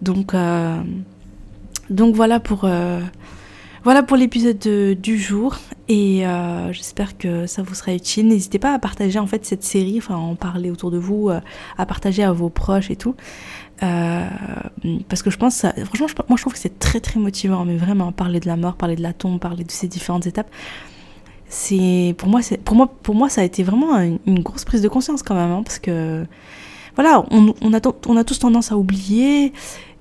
Donc 0.00 0.34
euh, 0.34 0.80
donc 1.90 2.14
voilà 2.14 2.38
pour 2.38 2.60
euh, 2.64 3.00
voilà 3.84 4.02
pour 4.02 4.16
l'épisode 4.16 4.58
du 4.58 5.18
jour 5.18 5.56
et 5.88 6.26
euh, 6.26 6.72
j'espère 6.72 7.16
que 7.16 7.46
ça 7.46 7.62
vous 7.62 7.74
sera 7.74 7.94
utile. 7.94 8.28
N'hésitez 8.28 8.58
pas 8.58 8.74
à 8.74 8.78
partager 8.78 9.18
en 9.18 9.26
fait 9.26 9.44
cette 9.46 9.62
série, 9.62 9.98
enfin 9.98 10.16
en 10.16 10.34
parler 10.34 10.70
autour 10.70 10.90
de 10.90 10.98
vous, 10.98 11.28
euh, 11.28 11.40
à 11.76 11.86
partager 11.86 12.22
à 12.22 12.32
vos 12.32 12.48
proches 12.48 12.90
et 12.90 12.96
tout. 12.96 13.14
Euh, 13.82 14.26
parce 15.08 15.22
que 15.22 15.30
je 15.30 15.38
pense, 15.38 15.64
franchement, 15.84 16.08
moi 16.28 16.36
je 16.36 16.42
trouve 16.42 16.52
que 16.52 16.58
c'est 16.58 16.78
très 16.78 17.00
très 17.00 17.20
motivant, 17.20 17.64
mais 17.64 17.76
vraiment 17.76 18.12
parler 18.12 18.40
de 18.40 18.46
la 18.46 18.56
mort, 18.56 18.74
parler 18.74 18.96
de 18.96 19.02
la 19.02 19.12
tombe, 19.12 19.38
parler 19.38 19.64
de 19.64 19.70
ces 19.70 19.86
différentes 19.86 20.26
étapes. 20.26 20.50
c'est 21.48 22.14
pour 22.18 22.28
moi, 22.28 22.40
pour 22.64 22.76
moi, 22.76 22.88
pour 23.02 23.14
moi, 23.14 23.28
ça 23.28 23.42
a 23.42 23.44
été 23.44 23.62
vraiment 23.62 23.96
une, 23.98 24.40
grosse 24.40 24.64
prise 24.64 24.82
de 24.82 24.88
conscience 24.88 25.22
quand 25.22 25.36
même, 25.36 25.52
hein, 25.52 25.62
parce 25.64 25.78
que 25.78 26.26
voilà, 26.96 27.24
on, 27.30 27.48
a, 27.72 27.80
on 28.08 28.16
a 28.16 28.24
tous 28.24 28.40
tendance 28.40 28.72
à 28.72 28.76
oublier 28.76 29.52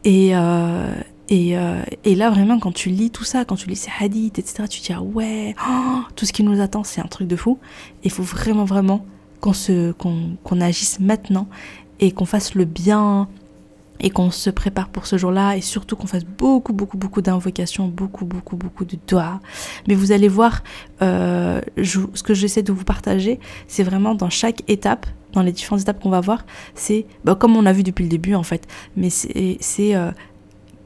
et 0.04 0.36
euh, 0.36 0.94
et, 1.30 1.58
euh, 1.58 1.82
et, 2.06 2.16
là, 2.16 2.30
vraiment, 2.30 2.58
quand 2.60 2.72
tu 2.72 2.90
lis 2.90 3.12
tout 3.12 3.26
ça, 3.26 3.44
quand 3.44 3.56
tu 3.56 3.68
lis 3.68 3.76
ces 3.76 3.92
hadiths, 4.00 4.40
etc., 4.40 4.64
tu 4.70 4.80
te 4.80 4.88
dis, 4.88 4.94
ah 4.94 5.02
ouais, 5.02 5.56
oh, 5.70 6.00
tout 6.16 6.26
ce 6.26 6.32
qui 6.32 6.44
nous 6.44 6.62
attend, 6.62 6.84
c'est 6.84 7.02
un 7.02 7.08
truc 7.08 7.28
de 7.28 7.36
fou. 7.36 7.60
Il 8.04 8.12
faut 8.12 8.24
vraiment, 8.24 8.64
vraiment 8.64 9.06
qu'on 9.42 9.54
se, 9.54 9.92
qu'on, 9.92 10.62
agisse 10.62 11.00
maintenant 11.00 11.48
et 12.00 12.12
qu'on 12.12 12.26
fasse 12.26 12.56
le 12.56 12.66
bien 12.66 13.28
et 14.00 14.12
qu'on 14.12 14.30
se 14.30 14.52
prépare 14.52 14.90
pour 14.90 15.08
ce 15.08 15.18
jour-là 15.18 15.58
et 15.58 15.62
surtout 15.62 15.96
qu'on 15.96 16.08
fasse 16.08 16.24
beaucoup, 16.24 16.72
beaucoup, 16.72 16.98
beaucoup 16.98 17.22
d'invocations, 17.22 17.88
beaucoup, 17.88 18.26
beaucoup, 18.26 18.56
beaucoup 18.56 18.86
de 18.86 18.98
doigts. 19.08 19.42
Mais 19.88 19.96
vous 19.96 20.12
allez 20.12 20.28
voir, 20.28 20.64
euh, 21.02 21.60
ce 21.84 22.24
que 22.24 22.36
j'essaie 22.36 22.62
de 22.62 22.72
vous 22.72 22.84
partager, 22.84 23.40
c'est 23.68 23.84
vraiment 23.84 24.14
dans 24.14 24.30
chaque 24.30 24.62
étape, 24.70 25.08
dans 25.34 25.42
les 25.42 25.52
différentes 25.52 25.82
étapes 25.82 26.00
qu'on 26.00 26.12
va 26.12 26.22
voir, 26.22 26.46
c'est 26.76 27.06
bah, 27.26 27.36
comme 27.36 27.56
on 27.56 27.66
a 27.66 27.74
vu 27.74 27.84
depuis 27.84 28.04
le 28.04 28.10
début 28.10 28.36
en 28.36 28.44
fait, 28.44 28.68
mais 28.96 29.10
c'est, 29.10 29.58
c'est 29.60 29.96
euh, 29.96 30.12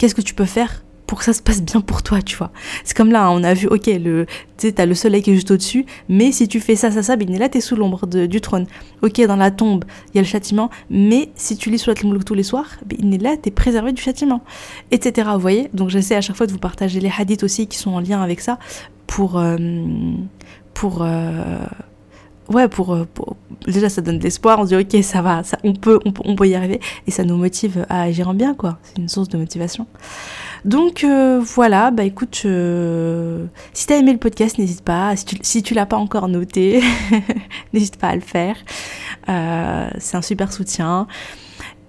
qu'est-ce 0.01 0.15
que 0.15 0.21
tu 0.21 0.33
peux 0.33 0.45
faire 0.45 0.83
pour 1.05 1.19
que 1.19 1.25
ça 1.25 1.33
se 1.33 1.43
passe 1.43 1.61
bien 1.61 1.79
pour 1.79 2.01
toi, 2.01 2.23
tu 2.23 2.35
vois. 2.35 2.51
C'est 2.83 2.97
comme 2.97 3.11
là, 3.11 3.29
on 3.29 3.43
a 3.43 3.53
vu, 3.53 3.67
ok, 3.67 3.85
le, 3.85 4.25
tu 4.57 4.73
t'as 4.73 4.87
le 4.87 4.95
soleil 4.95 5.21
qui 5.21 5.29
est 5.29 5.35
juste 5.35 5.51
au-dessus, 5.51 5.85
mais 6.09 6.31
si 6.31 6.47
tu 6.47 6.59
fais 6.59 6.75
ça, 6.75 6.89
ça, 6.89 7.03
ça, 7.03 7.17
ben 7.17 7.37
là, 7.37 7.49
t'es 7.49 7.61
sous 7.61 7.75
l'ombre 7.75 8.07
du 8.07 8.41
trône. 8.41 8.65
Ok, 9.03 9.21
dans 9.27 9.35
la 9.35 9.51
tombe, 9.51 9.85
il 10.07 10.15
y 10.15 10.17
a 10.17 10.21
le 10.23 10.27
châtiment, 10.27 10.71
mais 10.89 11.29
si 11.35 11.55
tu 11.55 11.69
lis 11.69 11.77
sur 11.77 11.93
la 11.93 12.23
tous 12.23 12.33
les 12.33 12.41
soirs, 12.41 12.77
ben 12.83 13.21
là, 13.21 13.37
t'es 13.37 13.51
préservé 13.51 13.91
du 13.91 14.01
châtiment, 14.01 14.41
etc. 14.89 15.29
Vous 15.33 15.39
voyez 15.39 15.69
Donc 15.73 15.89
j'essaie 15.89 16.15
à 16.15 16.21
chaque 16.21 16.35
fois 16.35 16.47
de 16.47 16.51
vous 16.51 16.57
partager 16.57 16.99
les 16.99 17.11
hadiths 17.15 17.43
aussi 17.43 17.67
qui 17.67 17.77
sont 17.77 17.91
en 17.91 17.99
lien 17.99 18.23
avec 18.23 18.41
ça 18.41 18.57
pour... 19.05 19.37
Euh, 19.37 19.57
pour 20.73 21.03
euh, 21.03 21.59
ouais, 22.51 22.67
pour, 22.67 23.05
pour, 23.13 23.35
déjà 23.65 23.89
ça 23.89 24.01
donne 24.01 24.19
de 24.19 24.23
l'espoir. 24.23 24.59
On 24.59 24.63
se 24.63 24.75
dit 24.75 24.75
ok, 24.75 25.03
ça 25.03 25.21
va, 25.21 25.41
on 25.63 25.73
peut, 25.73 25.99
on, 26.05 26.35
peut 26.35 26.47
y 26.47 26.55
arriver, 26.55 26.79
et 27.07 27.11
ça 27.11 27.23
nous 27.23 27.37
motive 27.37 27.85
à 27.89 28.03
agir 28.03 28.29
en 28.29 28.33
bien, 28.33 28.53
quoi. 28.53 28.77
C'est 28.83 28.97
une 28.97 29.09
source 29.09 29.29
de 29.29 29.37
motivation. 29.37 29.87
Donc 30.65 31.03
euh, 31.03 31.41
voilà, 31.43 31.89
bah 31.89 32.03
écoute, 32.03 32.43
euh, 32.45 33.45
si 33.73 33.87
t'as 33.87 33.97
aimé 33.97 34.11
le 34.11 34.19
podcast, 34.19 34.57
n'hésite 34.57 34.83
pas. 34.83 35.15
Si 35.15 35.25
tu, 35.25 35.37
si 35.41 35.63
tu 35.63 35.73
l'as 35.73 35.87
pas 35.87 35.97
encore 35.97 36.27
noté, 36.27 36.83
n'hésite 37.73 37.97
pas 37.97 38.09
à 38.09 38.15
le 38.15 38.21
faire. 38.21 38.55
Euh, 39.29 39.89
c'est 39.97 40.17
un 40.17 40.21
super 40.21 40.53
soutien. 40.53 41.07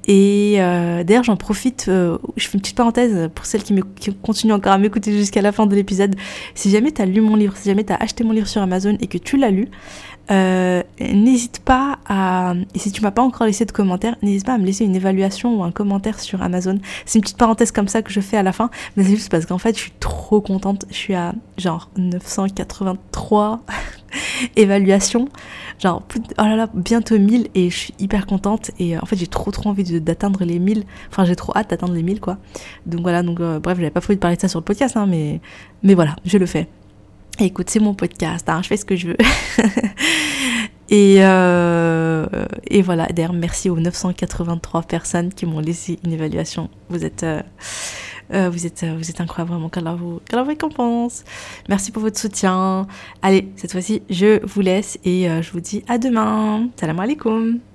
Et 0.09 0.57
euh, 0.59 1.05
d'ailleurs, 1.05 1.25
j'en 1.25 1.37
profite, 1.37 1.87
euh, 1.89 2.19
je 2.37 2.49
fais 2.49 2.55
une 2.55 2.61
petite 2.61 2.77
parenthèse 2.77 3.31
pour 3.35 3.47
celles 3.47 3.63
qui, 3.63 3.75
continuent 4.23 4.55
encore 4.55 4.73
à 4.73 4.79
m'écouter 4.79 5.13
jusqu'à 5.13 5.43
la 5.43 5.53
fin 5.53 5.67
de 5.67 5.75
l'épisode. 5.75 6.17
Si 6.55 6.71
jamais 6.71 6.91
tu 6.91 7.03
as 7.03 7.07
lu 7.07 7.21
mon 7.21 7.37
livre, 7.37 7.57
si 7.57 7.69
jamais 7.69 7.85
tu 7.85 7.93
as 7.93 7.97
acheté 7.97 8.25
mon 8.25 8.33
livre 8.33 8.49
sur 8.49 8.61
Amazon 8.63 8.97
et 9.01 9.07
que 9.07 9.19
tu 9.19 9.37
l'as 9.37 9.51
lu, 9.51 9.69
euh, 10.31 10.83
n'hésite 11.01 11.61
pas 11.61 11.99
à, 12.09 12.55
et 12.75 12.79
si 12.79 12.91
tu 12.91 13.03
m'as 13.03 13.11
pas 13.11 13.23
encore 13.23 13.47
laissé 13.47 13.65
de 13.65 13.73
commentaire, 13.73 14.17
n'hésite 14.23 14.47
pas 14.47 14.55
à 14.55 14.59
me 14.59 14.65
laisser 14.65 14.85
une 14.85 14.97
évaluation 14.97 15.59
ou 15.59 15.65
un 15.65 15.73
commentaire 15.73 16.19
sur 16.21 16.43
Amazon. 16.43 16.79
C'est 17.07 17.19
une 17.19 17.23
petite 17.23 17.39
parenthèse 17.39 17.71
comme 17.71 17.89
ça 17.89 18.03
que 18.03 18.13
je 18.13 18.21
fais 18.21 18.37
à 18.37 18.43
la 18.43 18.53
fin, 18.53 18.71
mais 18.97 19.05
c'est 19.05 19.11
juste 19.11 19.31
parce 19.31 19.47
qu'en 19.47 19.59
fait, 19.59 19.77
je 19.77 19.83
suis 19.83 19.93
trop 20.01 20.41
contente. 20.41 20.85
Je 20.91 20.97
suis 20.97 21.15
à 21.15 21.35
genre 21.59 21.91
983 21.97 23.61
évaluations, 24.57 25.29
genre 25.79 26.03
oh 26.39 26.43
là 26.43 26.57
là, 26.57 26.69
bientôt 26.75 27.19
1000 27.19 27.49
et 27.55 27.71
je 27.71 27.77
suis 27.77 27.95
hyper 27.99 28.27
contente 28.27 28.71
et 28.79 28.97
euh, 28.97 29.01
en 29.03 29.07
fait, 29.07 29.17
j'ai 29.17 29.27
trop 29.27 29.51
trop 29.51 29.71
envie 29.71 30.01
d'atteindre 30.01 30.45
les 30.45 30.59
1000. 30.59 30.85
Enfin, 31.11 31.25
j'ai 31.25 31.37
trop 31.37 31.53
hâte 31.57 31.71
d'atteindre 31.71 31.95
les 31.95 32.03
1000 32.03 32.21
quoi. 32.21 32.39
Donc 32.87 33.03
voilà, 33.03 33.23
donc 33.23 33.41
euh, 33.41 33.59
bref, 33.59 33.79
j'avais 33.79 33.91
pas 33.91 34.01
de 34.01 34.15
parler 34.15 34.37
de 34.37 34.41
ça 34.41 34.49
sur 34.49 34.61
le 34.61 34.65
podcast, 34.65 34.97
hein, 34.97 35.07
mais 35.07 35.41
mais 35.83 35.95
voilà, 35.95 36.17
je 36.25 36.39
le 36.39 36.47
fais 36.47 36.69
écoute, 37.41 37.71
c'est 37.71 37.81
mon 37.81 37.95
podcast, 37.95 38.49
hein, 38.49 38.61
je 38.63 38.69
fais 38.69 38.77
ce 38.77 38.85
que 38.85 38.97
je 38.97 39.09
veux. 39.09 39.17
et, 40.89 41.17
euh, 41.19 42.27
et 42.67 42.83
voilà, 42.83 43.07
d'ailleurs, 43.07 43.33
merci 43.33 43.71
aux 43.71 43.79
983 43.79 44.83
personnes 44.83 45.33
qui 45.33 45.47
m'ont 45.47 45.61
laissé 45.61 45.99
une 46.05 46.13
évaluation. 46.13 46.69
Vous 46.89 47.05
êtes, 47.05 47.23
euh, 47.23 47.43
euh, 48.33 48.51
vous 48.51 48.67
êtes, 48.67 48.85
vous 48.85 49.11
êtes 49.11 49.21
incroyables, 49.21 49.53
vraiment, 49.53 49.69
quelle 49.69 49.89
vous, 49.89 50.21
récompense. 50.33 51.25
Merci 51.69 51.93
pour 51.93 52.03
votre 52.03 52.19
soutien. 52.19 52.87
Allez, 53.23 53.49
cette 53.57 53.73
fois-ci, 53.73 54.03
je 54.11 54.45
vous 54.47 54.61
laisse 54.61 54.99
et 55.05 55.29
je 55.43 55.53
vous 55.53 55.61
dis 55.61 55.85
à 55.89 55.99
demain. 55.99 56.69
Salam 56.77 57.01
alaikum. 57.01 57.72